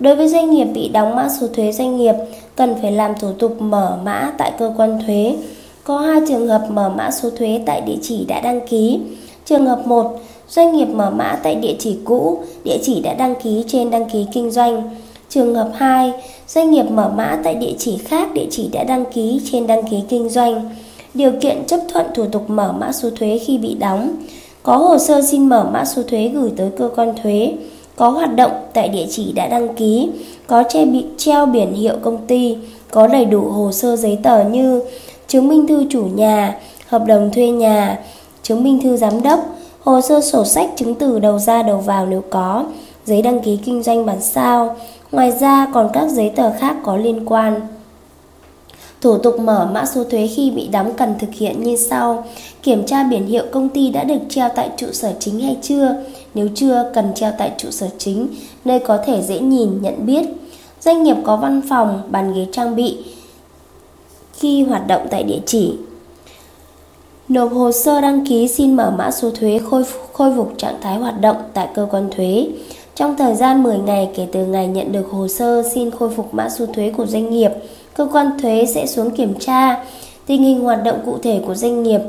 Đối 0.00 0.16
với 0.16 0.28
doanh 0.28 0.50
nghiệp 0.50 0.64
bị 0.64 0.88
đóng 0.88 1.16
mã 1.16 1.28
số 1.40 1.46
thuế 1.46 1.72
doanh 1.72 1.96
nghiệp, 1.96 2.14
cần 2.56 2.74
phải 2.82 2.92
làm 2.92 3.14
thủ 3.20 3.32
tục 3.38 3.62
mở 3.62 3.98
mã 4.04 4.32
tại 4.38 4.52
cơ 4.58 4.74
quan 4.76 4.98
thuế 5.06 5.36
có 5.84 5.98
hai 5.98 6.20
trường 6.28 6.48
hợp 6.48 6.66
mở 6.70 6.88
mã 6.88 7.10
số 7.10 7.30
thuế 7.30 7.60
tại 7.66 7.80
địa 7.80 7.98
chỉ 8.02 8.24
đã 8.28 8.40
đăng 8.40 8.66
ký. 8.66 9.00
Trường 9.44 9.66
hợp 9.66 9.86
1, 9.86 10.20
doanh 10.48 10.76
nghiệp 10.76 10.88
mở 10.88 11.10
mã 11.10 11.38
tại 11.42 11.54
địa 11.54 11.74
chỉ 11.78 11.98
cũ, 12.04 12.42
địa 12.64 12.78
chỉ 12.82 13.00
đã 13.00 13.14
đăng 13.14 13.34
ký 13.42 13.64
trên 13.68 13.90
đăng 13.90 14.10
ký 14.10 14.26
kinh 14.32 14.50
doanh. 14.50 14.96
Trường 15.28 15.54
hợp 15.54 15.70
2, 15.74 16.12
doanh 16.48 16.70
nghiệp 16.70 16.90
mở 16.90 17.10
mã 17.16 17.38
tại 17.44 17.54
địa 17.54 17.72
chỉ 17.78 17.96
khác 17.96 18.28
địa 18.34 18.46
chỉ 18.50 18.68
đã 18.72 18.84
đăng 18.84 19.04
ký 19.04 19.40
trên 19.52 19.66
đăng 19.66 19.82
ký 19.90 19.96
kinh 20.08 20.28
doanh. 20.28 20.70
Điều 21.18 21.32
kiện 21.40 21.64
chấp 21.66 21.80
thuận 21.92 22.06
thủ 22.14 22.26
tục 22.32 22.50
mở 22.50 22.72
mã 22.72 22.92
số 22.92 23.10
thuế 23.18 23.38
khi 23.46 23.58
bị 23.58 23.74
đóng. 23.74 24.10
Có 24.62 24.76
hồ 24.76 24.98
sơ 24.98 25.22
xin 25.22 25.48
mở 25.48 25.68
mã 25.72 25.84
số 25.84 26.02
thuế 26.02 26.28
gửi 26.28 26.52
tới 26.56 26.70
cơ 26.78 26.90
quan 26.96 27.14
thuế. 27.22 27.52
Có 27.96 28.08
hoạt 28.08 28.34
động 28.34 28.50
tại 28.72 28.88
địa 28.88 29.06
chỉ 29.10 29.32
đã 29.32 29.48
đăng 29.48 29.74
ký. 29.74 30.10
Có 30.46 30.62
che 30.68 30.84
bị 30.84 31.04
treo 31.16 31.46
biển 31.46 31.74
hiệu 31.74 31.94
công 32.02 32.26
ty. 32.26 32.56
Có 32.90 33.06
đầy 33.06 33.24
đủ 33.24 33.40
hồ 33.40 33.72
sơ 33.72 33.96
giấy 33.96 34.18
tờ 34.22 34.44
như 34.44 34.82
chứng 35.28 35.48
minh 35.48 35.66
thư 35.66 35.84
chủ 35.90 36.04
nhà, 36.14 36.58
hợp 36.86 37.02
đồng 37.06 37.30
thuê 37.32 37.48
nhà, 37.48 37.98
chứng 38.42 38.64
minh 38.64 38.80
thư 38.82 38.96
giám 38.96 39.22
đốc, 39.22 39.40
hồ 39.80 40.00
sơ 40.00 40.20
sổ 40.20 40.44
sách 40.44 40.70
chứng 40.76 40.94
từ 40.94 41.18
đầu 41.18 41.38
ra 41.38 41.62
đầu 41.62 41.78
vào 41.78 42.06
nếu 42.06 42.22
có, 42.30 42.64
giấy 43.06 43.22
đăng 43.22 43.40
ký 43.40 43.58
kinh 43.64 43.82
doanh 43.82 44.06
bản 44.06 44.20
sao, 44.20 44.76
ngoài 45.12 45.32
ra 45.40 45.66
còn 45.74 45.90
các 45.92 46.08
giấy 46.10 46.30
tờ 46.36 46.52
khác 46.58 46.76
có 46.82 46.96
liên 46.96 47.24
quan. 47.26 47.60
Thủ 49.00 49.18
tục 49.18 49.40
mở 49.40 49.68
mã 49.72 49.86
số 49.86 50.04
thuế 50.04 50.26
khi 50.26 50.50
bị 50.50 50.68
đóng 50.68 50.92
cần 50.96 51.14
thực 51.18 51.34
hiện 51.34 51.62
như 51.62 51.76
sau. 51.76 52.24
Kiểm 52.62 52.86
tra 52.86 53.02
biển 53.02 53.26
hiệu 53.26 53.44
công 53.52 53.68
ty 53.68 53.90
đã 53.90 54.04
được 54.04 54.18
treo 54.28 54.48
tại 54.56 54.70
trụ 54.76 54.86
sở 54.92 55.12
chính 55.20 55.40
hay 55.40 55.56
chưa? 55.62 55.94
Nếu 56.34 56.48
chưa, 56.54 56.90
cần 56.94 57.12
treo 57.14 57.32
tại 57.38 57.52
trụ 57.58 57.70
sở 57.70 57.88
chính, 57.98 58.28
nơi 58.64 58.78
có 58.78 58.98
thể 59.06 59.22
dễ 59.22 59.38
nhìn, 59.38 59.82
nhận 59.82 60.06
biết. 60.06 60.24
Doanh 60.80 61.02
nghiệp 61.02 61.16
có 61.24 61.36
văn 61.36 61.60
phòng, 61.68 62.02
bàn 62.10 62.34
ghế 62.34 62.46
trang 62.52 62.76
bị, 62.76 62.98
khi 64.32 64.62
hoạt 64.62 64.86
động 64.86 65.06
tại 65.10 65.22
địa 65.22 65.40
chỉ. 65.46 65.74
Nộp 67.28 67.52
hồ 67.52 67.72
sơ 67.72 68.00
đăng 68.00 68.26
ký 68.26 68.48
xin 68.48 68.76
mở 68.76 68.92
mã 68.98 69.10
số 69.10 69.30
thuế 69.30 69.60
khôi, 69.70 69.84
khôi 70.12 70.32
phục 70.36 70.52
trạng 70.56 70.80
thái 70.80 70.98
hoạt 70.98 71.20
động 71.20 71.36
tại 71.54 71.68
cơ 71.74 71.86
quan 71.90 72.08
thuế. 72.10 72.48
Trong 72.94 73.16
thời 73.16 73.34
gian 73.34 73.62
10 73.62 73.78
ngày 73.78 74.10
kể 74.14 74.26
từ 74.32 74.46
ngày 74.46 74.66
nhận 74.66 74.92
được 74.92 75.10
hồ 75.10 75.28
sơ 75.28 75.62
xin 75.74 75.90
khôi 75.90 76.10
phục 76.10 76.34
mã 76.34 76.48
số 76.48 76.66
thuế 76.66 76.92
của 76.96 77.06
doanh 77.06 77.30
nghiệp, 77.30 77.50
cơ 77.98 78.08
quan 78.12 78.30
thuế 78.42 78.66
sẽ 78.66 78.86
xuống 78.86 79.10
kiểm 79.10 79.34
tra 79.40 79.84
tình 80.26 80.42
hình 80.42 80.60
hoạt 80.60 80.84
động 80.84 80.98
cụ 81.06 81.18
thể 81.22 81.40
của 81.46 81.54
doanh 81.54 81.82
nghiệp. 81.82 82.00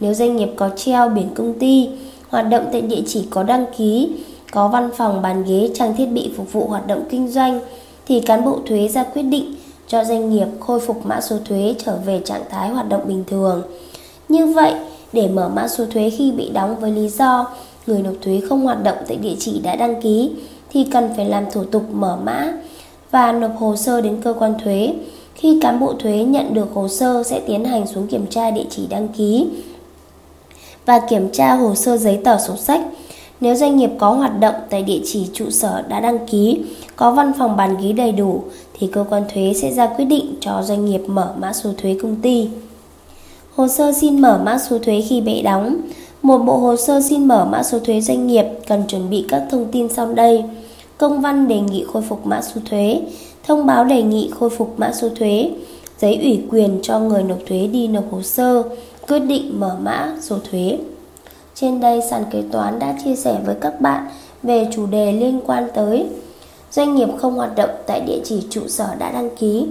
Nếu 0.00 0.14
doanh 0.14 0.36
nghiệp 0.36 0.48
có 0.56 0.70
treo 0.76 1.08
biển 1.08 1.28
công 1.34 1.58
ty, 1.58 1.88
hoạt 2.28 2.48
động 2.50 2.64
tại 2.72 2.80
địa 2.80 3.02
chỉ 3.06 3.26
có 3.30 3.42
đăng 3.42 3.66
ký, 3.78 4.10
có 4.52 4.68
văn 4.68 4.90
phòng, 4.96 5.22
bàn 5.22 5.44
ghế, 5.48 5.70
trang 5.74 5.96
thiết 5.96 6.06
bị 6.06 6.30
phục 6.36 6.52
vụ 6.52 6.66
hoạt 6.66 6.86
động 6.86 7.02
kinh 7.10 7.28
doanh, 7.28 7.60
thì 8.06 8.20
cán 8.20 8.44
bộ 8.44 8.58
thuế 8.66 8.88
ra 8.88 9.04
quyết 9.04 9.22
định 9.22 9.54
cho 9.86 10.04
doanh 10.04 10.30
nghiệp 10.30 10.46
khôi 10.60 10.80
phục 10.80 11.06
mã 11.06 11.20
số 11.20 11.36
thuế 11.44 11.74
trở 11.84 11.96
về 12.06 12.20
trạng 12.24 12.42
thái 12.50 12.68
hoạt 12.68 12.88
động 12.88 13.02
bình 13.06 13.24
thường. 13.26 13.62
Như 14.28 14.46
vậy, 14.46 14.72
để 15.12 15.28
mở 15.28 15.50
mã 15.54 15.68
số 15.68 15.84
thuế 15.92 16.10
khi 16.10 16.32
bị 16.32 16.50
đóng 16.50 16.76
với 16.80 16.90
lý 16.90 17.08
do 17.08 17.46
người 17.86 18.02
nộp 18.02 18.14
thuế 18.22 18.40
không 18.48 18.60
hoạt 18.60 18.82
động 18.82 18.96
tại 19.08 19.16
địa 19.16 19.36
chỉ 19.38 19.60
đã 19.62 19.76
đăng 19.76 20.02
ký 20.02 20.30
thì 20.70 20.86
cần 20.92 21.08
phải 21.16 21.24
làm 21.24 21.44
thủ 21.52 21.64
tục 21.64 21.82
mở 21.92 22.18
mã 22.22 22.52
và 23.10 23.32
nộp 23.32 23.50
hồ 23.58 23.76
sơ 23.76 24.00
đến 24.00 24.20
cơ 24.24 24.34
quan 24.38 24.54
thuế. 24.64 24.94
Khi 25.38 25.58
cán 25.60 25.80
bộ 25.80 25.92
thuế 25.92 26.24
nhận 26.24 26.54
được 26.54 26.68
hồ 26.74 26.88
sơ 26.88 27.22
sẽ 27.22 27.40
tiến 27.40 27.64
hành 27.64 27.86
xuống 27.86 28.06
kiểm 28.06 28.26
tra 28.26 28.50
địa 28.50 28.64
chỉ 28.70 28.86
đăng 28.90 29.08
ký 29.08 29.46
và 30.86 31.00
kiểm 31.10 31.28
tra 31.32 31.54
hồ 31.54 31.74
sơ 31.74 31.96
giấy 31.96 32.18
tờ 32.24 32.38
sổ 32.38 32.56
sách. 32.56 32.80
Nếu 33.40 33.54
doanh 33.54 33.76
nghiệp 33.76 33.90
có 33.98 34.10
hoạt 34.10 34.40
động 34.40 34.54
tại 34.70 34.82
địa 34.82 35.00
chỉ 35.04 35.26
trụ 35.32 35.50
sở 35.50 35.82
đã 35.88 36.00
đăng 36.00 36.26
ký, 36.26 36.60
có 36.96 37.10
văn 37.10 37.32
phòng 37.38 37.56
bàn 37.56 37.76
ghế 37.82 37.92
đầy 37.92 38.12
đủ 38.12 38.42
thì 38.78 38.86
cơ 38.92 39.04
quan 39.10 39.22
thuế 39.34 39.52
sẽ 39.56 39.72
ra 39.72 39.86
quyết 39.86 40.04
định 40.04 40.34
cho 40.40 40.62
doanh 40.62 40.84
nghiệp 40.84 41.02
mở 41.06 41.34
mã 41.38 41.52
số 41.52 41.70
thuế 41.76 41.96
công 42.02 42.16
ty. 42.16 42.48
Hồ 43.54 43.68
sơ 43.68 43.92
xin 43.92 44.20
mở 44.20 44.40
mã 44.44 44.58
số 44.58 44.78
thuế 44.78 45.00
khi 45.08 45.20
bị 45.20 45.42
đóng. 45.42 45.76
Một 46.22 46.38
bộ 46.38 46.56
hồ 46.56 46.76
sơ 46.76 47.00
xin 47.00 47.28
mở 47.28 47.44
mã 47.44 47.62
số 47.62 47.78
thuế 47.78 48.00
doanh 48.00 48.26
nghiệp 48.26 48.44
cần 48.66 48.82
chuẩn 48.88 49.10
bị 49.10 49.24
các 49.28 49.42
thông 49.50 49.66
tin 49.72 49.88
sau 49.88 50.14
đây. 50.14 50.44
Công 50.98 51.20
văn 51.20 51.48
đề 51.48 51.60
nghị 51.60 51.84
khôi 51.92 52.02
phục 52.02 52.26
mã 52.26 52.42
số 52.42 52.60
thuế, 52.70 53.00
thông 53.42 53.66
báo 53.66 53.84
đề 53.84 54.02
nghị 54.02 54.30
khôi 54.38 54.50
phục 54.50 54.74
mã 54.78 54.92
số 54.92 55.08
thuế, 55.08 55.50
giấy 55.98 56.18
ủy 56.22 56.42
quyền 56.50 56.78
cho 56.82 56.98
người 56.98 57.22
nộp 57.22 57.38
thuế 57.46 57.66
đi 57.66 57.88
nộp 57.88 58.04
hồ 58.12 58.22
sơ, 58.22 58.62
quyết 59.08 59.18
định 59.18 59.60
mở 59.60 59.76
mã 59.82 60.12
số 60.20 60.38
thuế. 60.50 60.78
Trên 61.54 61.80
đây 61.80 62.00
sàn 62.10 62.24
kế 62.30 62.42
toán 62.52 62.78
đã 62.78 62.96
chia 63.04 63.16
sẻ 63.16 63.38
với 63.46 63.54
các 63.60 63.80
bạn 63.80 64.06
về 64.42 64.68
chủ 64.72 64.86
đề 64.86 65.12
liên 65.12 65.40
quan 65.46 65.68
tới 65.74 66.06
doanh 66.70 66.94
nghiệp 66.94 67.08
không 67.18 67.34
hoạt 67.34 67.56
động 67.56 67.70
tại 67.86 68.00
địa 68.00 68.20
chỉ 68.24 68.42
trụ 68.50 68.68
sở 68.68 68.94
đã 68.98 69.12
đăng 69.12 69.36
ký. 69.36 69.66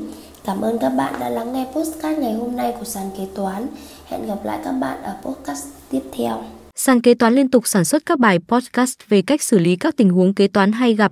Cảm 0.46 0.62
ơn 0.62 0.78
các 0.78 0.90
bạn 0.90 1.14
đã 1.20 1.30
lắng 1.30 1.54
nghe 1.54 1.66
postcard 1.74 2.20
ngày 2.20 2.34
hôm 2.34 2.56
nay 2.56 2.74
của 2.80 2.86
sàn 2.86 3.10
kế 3.18 3.24
toán. 3.36 3.68
Hẹn 4.06 4.28
gặp 4.28 4.46
lại 4.46 4.60
các 4.64 4.72
bạn 4.72 5.04
ở 5.04 5.16
podcast 5.24 5.66
tiếp 5.90 6.02
theo. 6.12 6.44
Sàn 6.76 7.02
kế 7.02 7.14
toán 7.14 7.36
liên 7.36 7.52
tục 7.52 7.68
sản 7.68 7.86
xuất 7.86 8.06
các 8.06 8.20
bài 8.20 8.40
podcast 8.48 8.94
về 9.10 9.22
cách 9.22 9.42
xử 9.42 9.60
lý 9.60 9.76
các 9.76 9.98
tình 9.98 10.10
huống 10.10 10.34
kế 10.34 10.48
toán 10.48 10.72
hay 10.72 10.94
gặp, 10.94 11.12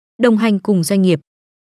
đồng 0.21 0.37
hành 0.37 0.59
cùng 0.59 0.83
doanh 0.83 1.01
nghiệp. 1.01 1.19